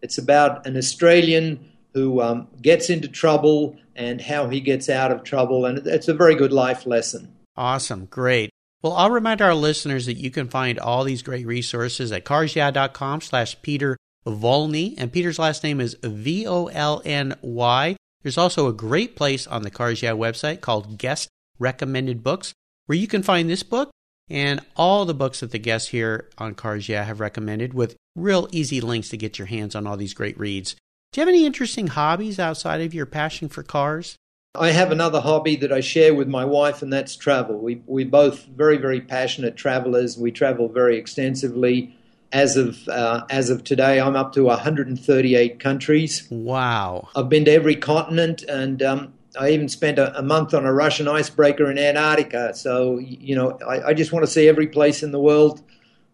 It's 0.00 0.16
about 0.16 0.66
an 0.66 0.78
Australian 0.78 1.70
who 1.92 2.22
um, 2.22 2.48
gets 2.62 2.88
into 2.88 3.08
trouble 3.08 3.76
and 3.96 4.18
how 4.18 4.48
he 4.48 4.60
gets 4.60 4.88
out 4.88 5.12
of 5.12 5.24
trouble, 5.24 5.66
and 5.66 5.86
it's 5.86 6.08
a 6.08 6.14
very 6.14 6.34
good 6.34 6.54
life 6.54 6.86
lesson. 6.86 7.34
Awesome, 7.54 8.06
great. 8.06 8.48
Well, 8.80 8.94
I'll 8.94 9.10
remind 9.10 9.42
our 9.42 9.54
listeners 9.54 10.06
that 10.06 10.16
you 10.16 10.30
can 10.30 10.48
find 10.48 10.78
all 10.78 11.04
these 11.04 11.22
great 11.22 11.44
resources 11.44 12.12
at 12.12 12.24
carsyeah.com 12.24 13.20
slash 13.20 13.60
Peter 13.60 13.98
Volny, 14.26 14.94
and 14.98 15.12
Peter's 15.12 15.38
last 15.38 15.62
name 15.64 15.80
is 15.80 15.96
V 16.02 16.46
O 16.46 16.66
L 16.66 17.02
N 17.04 17.34
Y. 17.42 17.96
There's 18.22 18.38
also 18.38 18.66
a 18.66 18.72
great 18.72 19.16
place 19.16 19.46
on 19.46 19.62
the 19.62 19.70
Cars 19.70 20.02
Yeah 20.02 20.12
website 20.12 20.60
called 20.60 20.98
Guest 20.98 21.28
Recommended 21.58 22.22
Books, 22.22 22.52
where 22.86 22.98
you 22.98 23.06
can 23.06 23.22
find 23.22 23.48
this 23.48 23.62
book 23.62 23.90
and 24.28 24.60
all 24.76 25.04
the 25.04 25.14
books 25.14 25.40
that 25.40 25.52
the 25.52 25.58
guests 25.58 25.88
here 25.88 26.28
on 26.36 26.54
Cars 26.54 26.88
Yeah 26.88 27.04
have 27.04 27.20
recommended 27.20 27.74
with 27.74 27.96
real 28.16 28.48
easy 28.50 28.80
links 28.80 29.08
to 29.10 29.16
get 29.16 29.38
your 29.38 29.46
hands 29.46 29.74
on 29.74 29.86
all 29.86 29.96
these 29.96 30.14
great 30.14 30.38
reads. 30.38 30.74
Do 31.12 31.20
you 31.20 31.22
have 31.22 31.34
any 31.34 31.46
interesting 31.46 31.86
hobbies 31.86 32.38
outside 32.38 32.82
of 32.82 32.92
your 32.92 33.06
passion 33.06 33.48
for 33.48 33.62
cars? 33.62 34.16
I 34.54 34.72
have 34.72 34.90
another 34.90 35.20
hobby 35.20 35.56
that 35.56 35.72
I 35.72 35.80
share 35.80 36.14
with 36.14 36.28
my 36.28 36.44
wife, 36.44 36.82
and 36.82 36.92
that's 36.92 37.16
travel. 37.16 37.58
We, 37.58 37.82
we're 37.86 38.06
both 38.06 38.44
very, 38.44 38.76
very 38.76 39.00
passionate 39.00 39.56
travelers. 39.56 40.18
We 40.18 40.32
travel 40.32 40.68
very 40.68 40.96
extensively 40.98 41.96
as 42.32 42.56
of 42.56 42.86
uh, 42.88 43.24
as 43.30 43.50
of 43.50 43.64
today, 43.64 44.00
I'm 44.00 44.16
up 44.16 44.32
to 44.34 44.44
138 44.44 45.60
countries. 45.60 46.26
Wow! 46.30 47.08
I've 47.16 47.28
been 47.28 47.44
to 47.46 47.52
every 47.52 47.76
continent, 47.76 48.42
and 48.42 48.82
um, 48.82 49.14
I 49.38 49.50
even 49.50 49.68
spent 49.68 49.98
a, 49.98 50.16
a, 50.18 50.22
month 50.22 50.54
on 50.54 50.64
a 50.64 50.72
Russian 50.72 51.08
icebreaker 51.08 51.70
in 51.70 51.78
Antarctica. 51.78 52.54
So 52.54 52.98
you 52.98 53.34
know, 53.34 53.58
I, 53.66 53.88
I 53.88 53.94
just 53.94 54.12
want 54.12 54.24
to 54.24 54.30
see 54.30 54.48
every 54.48 54.66
place 54.66 55.02
in 55.02 55.12
the 55.12 55.20
world 55.20 55.62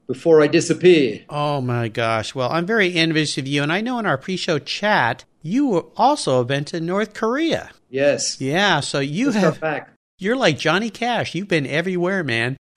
before 0.06 0.42
I 0.42 0.46
disappear. 0.46 1.24
Oh 1.28 1.60
my 1.60 1.88
gosh! 1.88 2.34
Well, 2.34 2.50
I'm 2.50 2.66
very 2.66 2.94
envious 2.94 3.36
of 3.38 3.46
you, 3.46 3.62
and 3.62 3.72
I 3.72 3.80
know 3.80 3.98
in 3.98 4.06
our 4.06 4.18
pre-show 4.18 4.58
chat 4.58 5.24
you 5.42 5.92
also 5.96 6.38
have 6.38 6.46
been 6.46 6.64
to 6.66 6.80
North 6.80 7.12
Korea. 7.12 7.70
Yes. 7.90 8.40
Yeah. 8.40 8.80
So 8.80 9.00
you 9.00 9.26
Just 9.26 9.38
have. 9.38 9.60
Back. 9.60 9.90
You're 10.18 10.36
like 10.36 10.58
Johnny 10.58 10.90
Cash. 10.90 11.34
You've 11.34 11.48
been 11.48 11.66
everywhere, 11.66 12.24
man. 12.24 12.56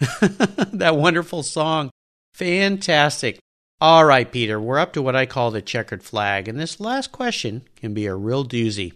that 0.74 0.96
wonderful 0.98 1.44
song. 1.44 1.92
Fantastic. 2.38 3.40
All 3.82 4.06
right, 4.06 4.32
Peter, 4.32 4.60
we're 4.60 4.78
up 4.78 4.94
to 4.94 5.02
what 5.02 5.16
I 5.16 5.26
call 5.26 5.50
the 5.50 5.60
checkered 5.60 6.04
flag, 6.04 6.48
and 6.48 6.60
this 6.60 6.80
last 6.80 7.12
question 7.12 7.64
can 7.76 7.96
be 7.96 8.06
a 8.06 8.14
real 8.14 8.46
doozy. 8.46 8.94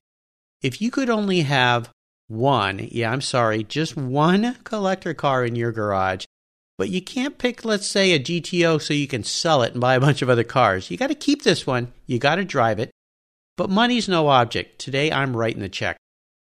If 0.62 0.80
you 0.80 0.91
could 0.91 1.10
only 1.10 1.41
have 1.41 1.89
one, 2.27 2.88
yeah, 2.91 3.12
I'm 3.12 3.21
sorry, 3.21 3.63
just 3.63 3.97
one 3.97 4.58
collector 4.63 5.15
car 5.15 5.43
in 5.43 5.56
your 5.56 5.71
garage, 5.71 6.25
but 6.77 6.89
you 6.89 7.01
can't 7.01 7.39
pick, 7.39 7.65
let's 7.65 7.88
say, 7.88 8.12
a 8.12 8.19
GTO 8.19 8.80
so 8.80 8.93
you 8.93 9.08
can 9.08 9.23
sell 9.23 9.63
it 9.63 9.71
and 9.71 9.82
buy 9.82 9.95
a 9.95 9.99
bunch 9.99 10.21
of 10.21 10.30
other 10.30 10.43
cars. 10.43 10.91
You 10.91 10.97
got 10.97 11.08
to 11.08 11.15
keep 11.15 11.41
this 11.41 11.65
one, 11.65 11.93
you 12.06 12.19
got 12.19 12.36
to 12.36 12.45
drive 12.45 12.77
it. 12.77 12.91
But 13.58 13.71
money's 13.71 14.08
no 14.08 14.27
object. 14.27 14.77
Today 14.77 15.12
I'm 15.12 15.36
writing 15.36 15.62
the 15.62 15.69
check. 15.69 15.97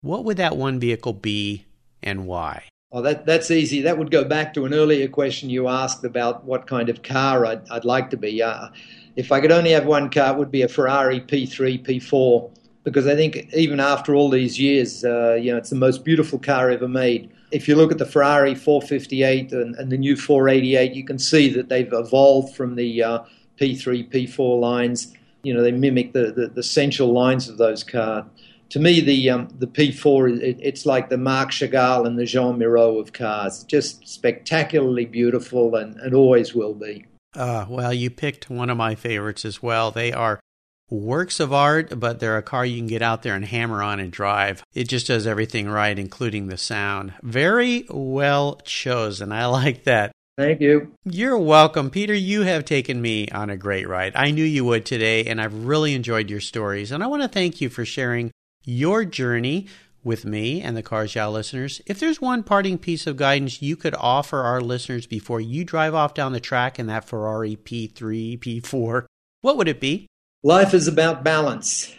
What 0.00 0.24
would 0.24 0.38
that 0.38 0.56
one 0.56 0.80
vehicle 0.80 1.12
be 1.12 1.64
and 2.02 2.26
why? 2.26 2.64
Oh, 2.94 3.00
that, 3.00 3.24
that's 3.24 3.50
easy. 3.50 3.80
That 3.80 3.96
would 3.96 4.10
go 4.10 4.22
back 4.22 4.52
to 4.54 4.66
an 4.66 4.74
earlier 4.74 5.08
question 5.08 5.48
you 5.48 5.66
asked 5.66 6.04
about 6.04 6.44
what 6.44 6.66
kind 6.66 6.90
of 6.90 7.02
car 7.02 7.46
I'd, 7.46 7.66
I'd 7.70 7.86
like 7.86 8.10
to 8.10 8.18
be. 8.18 8.42
Uh, 8.42 8.68
if 9.16 9.32
I 9.32 9.40
could 9.40 9.50
only 9.50 9.70
have 9.70 9.86
one 9.86 10.10
car, 10.10 10.34
it 10.34 10.38
would 10.38 10.50
be 10.50 10.60
a 10.60 10.68
Ferrari 10.68 11.20
P3, 11.20 11.82
P4, 11.86 12.50
because 12.84 13.06
I 13.06 13.14
think 13.14 13.48
even 13.54 13.80
after 13.80 14.14
all 14.14 14.28
these 14.28 14.60
years, 14.60 15.06
uh, 15.06 15.34
you 15.34 15.52
know, 15.52 15.56
it's 15.56 15.70
the 15.70 15.76
most 15.76 16.04
beautiful 16.04 16.38
car 16.38 16.70
ever 16.70 16.86
made. 16.86 17.30
If 17.50 17.66
you 17.66 17.76
look 17.76 17.92
at 17.92 17.98
the 17.98 18.06
Ferrari 18.06 18.54
458 18.54 19.52
and, 19.52 19.74
and 19.76 19.90
the 19.90 19.96
new 19.96 20.14
488, 20.14 20.92
you 20.92 21.04
can 21.04 21.18
see 21.18 21.48
that 21.54 21.70
they've 21.70 21.92
evolved 21.92 22.54
from 22.54 22.74
the 22.74 23.02
uh, 23.02 23.18
P3, 23.58 24.10
P4 24.10 24.60
lines. 24.60 25.14
You 25.42 25.54
know, 25.54 25.62
they 25.62 25.72
mimic 25.72 26.12
the, 26.12 26.32
the, 26.32 26.48
the 26.48 26.60
essential 26.60 27.10
lines 27.10 27.48
of 27.48 27.56
those 27.56 27.84
cars 27.84 28.24
to 28.72 28.80
me, 28.80 29.02
the 29.02 29.28
um, 29.28 29.48
the 29.58 29.66
P4 29.66 30.40
it, 30.40 30.56
it's 30.58 30.86
like 30.86 31.10
the 31.10 31.18
Marc 31.18 31.50
Chagall 31.50 32.06
and 32.06 32.18
the 32.18 32.24
Jean 32.24 32.56
Miro 32.56 32.98
of 32.98 33.12
cars. 33.12 33.64
Just 33.64 34.08
spectacularly 34.08 35.04
beautiful, 35.04 35.76
and, 35.76 35.96
and 35.96 36.14
always 36.14 36.54
will 36.54 36.72
be. 36.72 37.04
Uh, 37.36 37.66
well, 37.68 37.92
you 37.92 38.08
picked 38.08 38.48
one 38.48 38.70
of 38.70 38.78
my 38.78 38.94
favorites 38.94 39.44
as 39.44 39.62
well. 39.62 39.90
They 39.90 40.10
are 40.10 40.40
works 40.88 41.38
of 41.38 41.52
art, 41.52 42.00
but 42.00 42.18
they're 42.18 42.38
a 42.38 42.42
car 42.42 42.64
you 42.64 42.78
can 42.78 42.86
get 42.86 43.02
out 43.02 43.22
there 43.22 43.34
and 43.34 43.44
hammer 43.44 43.82
on 43.82 44.00
and 44.00 44.10
drive. 44.10 44.64
It 44.72 44.88
just 44.88 45.06
does 45.06 45.26
everything 45.26 45.68
right, 45.68 45.98
including 45.98 46.46
the 46.46 46.56
sound. 46.56 47.12
Very 47.22 47.84
well 47.90 48.58
chosen. 48.64 49.32
I 49.32 49.44
like 49.46 49.84
that. 49.84 50.12
Thank 50.38 50.62
you. 50.62 50.94
You're 51.04 51.38
welcome. 51.38 51.90
Peter, 51.90 52.14
you 52.14 52.40
have 52.42 52.64
taken 52.64 53.02
me 53.02 53.28
on 53.28 53.50
a 53.50 53.56
great 53.58 53.86
ride. 53.86 54.14
I 54.16 54.30
knew 54.30 54.44
you 54.44 54.64
would 54.64 54.86
today, 54.86 55.26
and 55.26 55.42
I've 55.42 55.66
really 55.66 55.94
enjoyed 55.94 56.30
your 56.30 56.40
stories. 56.40 56.90
And 56.90 57.04
I 57.04 57.06
want 57.06 57.20
to 57.20 57.28
thank 57.28 57.60
you 57.60 57.68
for 57.68 57.84
sharing 57.84 58.32
your 58.64 59.04
journey 59.04 59.66
with 60.04 60.24
me 60.24 60.60
and 60.60 60.76
the 60.76 60.82
Cars 60.82 61.14
Yeah 61.14 61.26
listeners. 61.26 61.80
If 61.86 62.00
there's 62.00 62.20
one 62.20 62.42
parting 62.42 62.78
piece 62.78 63.06
of 63.06 63.16
guidance 63.16 63.62
you 63.62 63.76
could 63.76 63.94
offer 63.98 64.40
our 64.40 64.60
listeners 64.60 65.06
before 65.06 65.40
you 65.40 65.64
drive 65.64 65.94
off 65.94 66.14
down 66.14 66.32
the 66.32 66.40
track 66.40 66.78
in 66.78 66.86
that 66.86 67.04
Ferrari 67.04 67.56
P3, 67.56 68.38
P4, 68.38 69.04
what 69.40 69.56
would 69.56 69.68
it 69.68 69.80
be? 69.80 70.06
Life 70.42 70.74
is 70.74 70.88
about 70.88 71.22
balance 71.22 71.94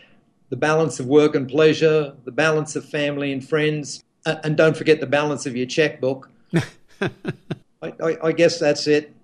the 0.49 0.57
balance 0.57 0.99
of 0.99 1.07
work 1.07 1.33
and 1.33 1.49
pleasure, 1.49 2.13
the 2.25 2.31
balance 2.31 2.75
of 2.75 2.85
family 2.85 3.31
and 3.31 3.47
friends, 3.47 4.03
and 4.23 4.55
don't 4.55 4.77
forget 4.77 4.99
the 4.99 5.07
balance 5.07 5.47
of 5.47 5.55
your 5.55 5.65
checkbook. 5.65 6.29
I, 7.01 7.09
I, 7.81 8.17
I 8.21 8.31
guess 8.33 8.59
that's 8.59 8.85
it. 8.85 9.15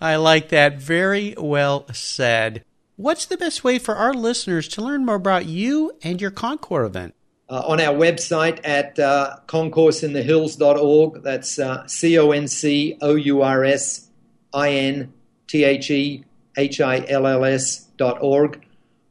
I 0.00 0.14
like 0.14 0.50
that. 0.50 0.78
Very 0.78 1.34
well 1.36 1.86
said. 1.92 2.64
What's 3.00 3.24
the 3.24 3.38
best 3.38 3.64
way 3.64 3.78
for 3.78 3.94
our 3.94 4.12
listeners 4.12 4.68
to 4.68 4.82
learn 4.82 5.06
more 5.06 5.14
about 5.14 5.46
you 5.46 5.92
and 6.02 6.20
your 6.20 6.30
Concours 6.30 6.86
event? 6.86 7.14
Uh, 7.48 7.62
on 7.66 7.80
our 7.80 7.94
website 7.94 8.60
at 8.62 8.98
uh, 8.98 9.38
concoursinthehills.org. 9.46 11.22
That's 11.22 11.58
uh, 11.58 11.86
C 11.86 12.18
O 12.18 12.30
N 12.32 12.46
C 12.46 12.98
O 13.00 13.14
U 13.14 13.40
R 13.40 13.64
S 13.64 14.10
I 14.52 14.72
N 14.72 15.14
T 15.48 15.64
H 15.64 15.90
E 15.90 16.24
H 16.58 16.82
I 16.82 17.02
L 17.08 17.26
L 17.26 17.46
S 17.46 17.86
dot 17.96 18.18
org. 18.20 18.66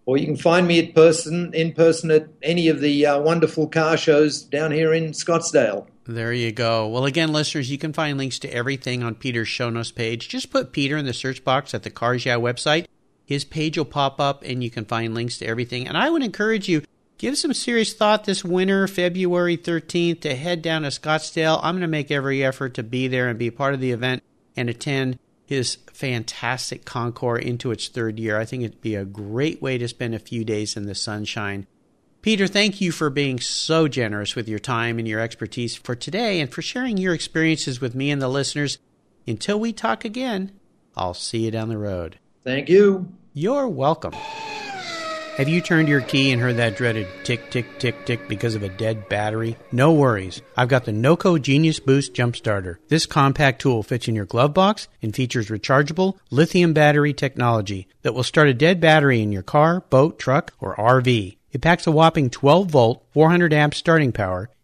or 0.05 0.19
you 0.19 0.27
can 0.27 0.37
find 0.37 0.67
me 0.67 0.77
at 0.87 0.93
person 0.93 1.51
in 1.55 1.73
person 1.73 2.11
at 2.11 2.27
any 2.43 2.67
of 2.67 2.81
the 2.81 3.07
uh, 3.07 3.19
wonderful 3.19 3.67
car 3.67 3.97
shows 3.97 4.43
down 4.43 4.71
here 4.71 4.93
in 4.93 5.13
Scottsdale. 5.13 5.87
There 6.05 6.31
you 6.31 6.51
go. 6.51 6.87
Well, 6.87 7.05
again, 7.05 7.33
listeners, 7.33 7.71
you 7.71 7.79
can 7.79 7.93
find 7.93 8.19
links 8.19 8.37
to 8.39 8.53
everything 8.53 9.01
on 9.01 9.15
Peter's 9.15 9.47
show 9.47 9.71
notes 9.71 9.91
page. 9.91 10.29
Just 10.29 10.51
put 10.51 10.73
Peter 10.73 10.95
in 10.95 11.05
the 11.05 11.13
search 11.13 11.43
box 11.43 11.73
at 11.73 11.81
the 11.81 11.89
Cars 11.89 12.27
Yeah 12.27 12.35
website. 12.35 12.85
His 13.29 13.45
page 13.45 13.77
will 13.77 13.85
pop 13.85 14.19
up 14.19 14.41
and 14.43 14.63
you 14.63 14.71
can 14.71 14.85
find 14.85 15.13
links 15.13 15.37
to 15.37 15.45
everything. 15.45 15.87
And 15.87 15.95
I 15.95 16.09
would 16.09 16.23
encourage 16.23 16.67
you, 16.67 16.81
give 17.19 17.37
some 17.37 17.53
serious 17.53 17.93
thought 17.93 18.23
this 18.23 18.43
winter, 18.43 18.87
February 18.87 19.55
13th, 19.55 20.21
to 20.21 20.33
head 20.33 20.63
down 20.63 20.81
to 20.81 20.87
Scottsdale. 20.87 21.59
I'm 21.61 21.75
going 21.75 21.81
to 21.81 21.87
make 21.87 22.09
every 22.09 22.43
effort 22.43 22.73
to 22.73 22.81
be 22.81 23.07
there 23.07 23.29
and 23.29 23.37
be 23.37 23.51
part 23.51 23.75
of 23.75 23.81
the 23.81 23.91
event 23.91 24.23
and 24.57 24.67
attend 24.67 25.19
his 25.45 25.77
fantastic 25.93 26.85
Concours 26.85 27.45
into 27.45 27.69
its 27.69 27.87
third 27.87 28.17
year. 28.17 28.39
I 28.39 28.45
think 28.45 28.63
it'd 28.63 28.81
be 28.81 28.95
a 28.95 29.05
great 29.05 29.61
way 29.61 29.77
to 29.77 29.87
spend 29.87 30.15
a 30.15 30.19
few 30.19 30.43
days 30.43 30.75
in 30.75 30.87
the 30.87 30.95
sunshine. 30.95 31.67
Peter, 32.23 32.47
thank 32.47 32.81
you 32.81 32.91
for 32.91 33.11
being 33.11 33.39
so 33.39 33.87
generous 33.87 34.35
with 34.35 34.49
your 34.49 34.57
time 34.57 34.97
and 34.97 35.07
your 35.07 35.19
expertise 35.19 35.75
for 35.75 35.93
today 35.93 36.39
and 36.39 36.51
for 36.51 36.63
sharing 36.63 36.97
your 36.97 37.13
experiences 37.13 37.79
with 37.79 37.93
me 37.93 38.09
and 38.09 38.23
the 38.23 38.27
listeners. 38.27 38.79
Until 39.27 39.59
we 39.59 39.71
talk 39.71 40.03
again, 40.03 40.51
I'll 40.97 41.13
see 41.13 41.45
you 41.45 41.51
down 41.51 41.69
the 41.69 41.77
road. 41.77 42.17
Thank 42.49 42.67
you. 42.67 43.07
You're 43.35 43.67
welcome. 43.67 44.13
Have 45.37 45.47
you 45.47 45.61
turned 45.61 45.87
your 45.87 46.01
key 46.01 46.31
and 46.31 46.41
heard 46.41 46.57
that 46.57 46.75
dreaded 46.75 47.05
tick, 47.23 47.51
tick, 47.51 47.77
tick, 47.77 48.07
tick 48.07 48.27
because 48.27 48.55
of 48.55 48.63
a 48.63 48.69
dead 48.69 49.07
battery? 49.07 49.55
No 49.71 49.93
worries. 49.93 50.41
I've 50.57 50.67
got 50.67 50.85
the 50.85 50.91
NOCO 50.91 51.39
Genius 51.39 51.79
Boost 51.79 52.15
Jump 52.15 52.35
Starter. 52.35 52.79
This 52.87 53.05
compact 53.05 53.61
tool 53.61 53.83
fits 53.83 54.07
in 54.07 54.15
your 54.15 54.25
glove 54.25 54.55
box 54.55 54.87
and 54.99 55.15
features 55.15 55.49
rechargeable 55.49 56.17
lithium 56.31 56.73
battery 56.73 57.13
technology 57.13 57.87
that 58.01 58.15
will 58.15 58.23
start 58.23 58.47
a 58.47 58.53
dead 58.55 58.81
battery 58.81 59.21
in 59.21 59.31
your 59.31 59.43
car, 59.43 59.81
boat, 59.91 60.17
truck, 60.17 60.51
or 60.59 60.75
RV. 60.75 61.37
It 61.51 61.61
packs 61.61 61.85
a 61.85 61.91
whopping 61.91 62.31
12 62.31 62.67
volt, 62.67 63.05
400 63.13 63.53
amp 63.53 63.75
starting 63.75 64.11
power 64.11 64.49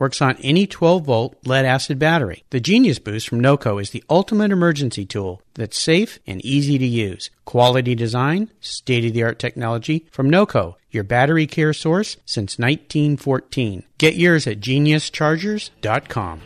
Works 0.00 0.22
on 0.22 0.38
any 0.38 0.66
12 0.66 1.04
volt 1.04 1.36
lead 1.44 1.66
acid 1.66 1.98
battery. 1.98 2.42
The 2.48 2.58
Genius 2.58 2.98
Boost 2.98 3.28
from 3.28 3.38
NOCO 3.38 3.80
is 3.80 3.90
the 3.90 4.02
ultimate 4.08 4.50
emergency 4.50 5.04
tool 5.04 5.42
that's 5.54 5.78
safe 5.78 6.18
and 6.26 6.42
easy 6.42 6.78
to 6.78 6.86
use. 6.86 7.28
Quality 7.44 7.94
design, 7.94 8.50
state 8.60 9.04
of 9.04 9.12
the 9.12 9.22
art 9.22 9.38
technology 9.38 10.06
from 10.10 10.30
NOCO, 10.30 10.76
your 10.90 11.04
battery 11.04 11.46
care 11.46 11.74
source 11.74 12.16
since 12.24 12.58
1914. 12.58 13.84
Get 13.98 14.14
yours 14.14 14.46
at 14.46 14.60
geniuschargers.com. 14.60 16.40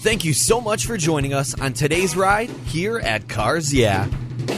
Thank 0.00 0.24
you 0.24 0.32
so 0.32 0.60
much 0.60 0.86
for 0.86 0.96
joining 0.96 1.34
us 1.34 1.60
on 1.60 1.72
today's 1.72 2.14
ride 2.14 2.48
here 2.66 3.00
at 3.00 3.28
Cars 3.28 3.74
Yeah. 3.74 4.08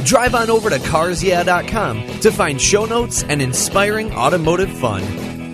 Drive 0.04 0.34
on 0.34 0.50
over 0.50 0.68
to 0.68 0.76
carsyeah.com 0.76 2.20
to 2.20 2.30
find 2.30 2.60
show 2.60 2.84
notes 2.84 3.22
and 3.22 3.40
inspiring 3.40 4.12
automotive 4.12 4.70
fun. 4.78 5.29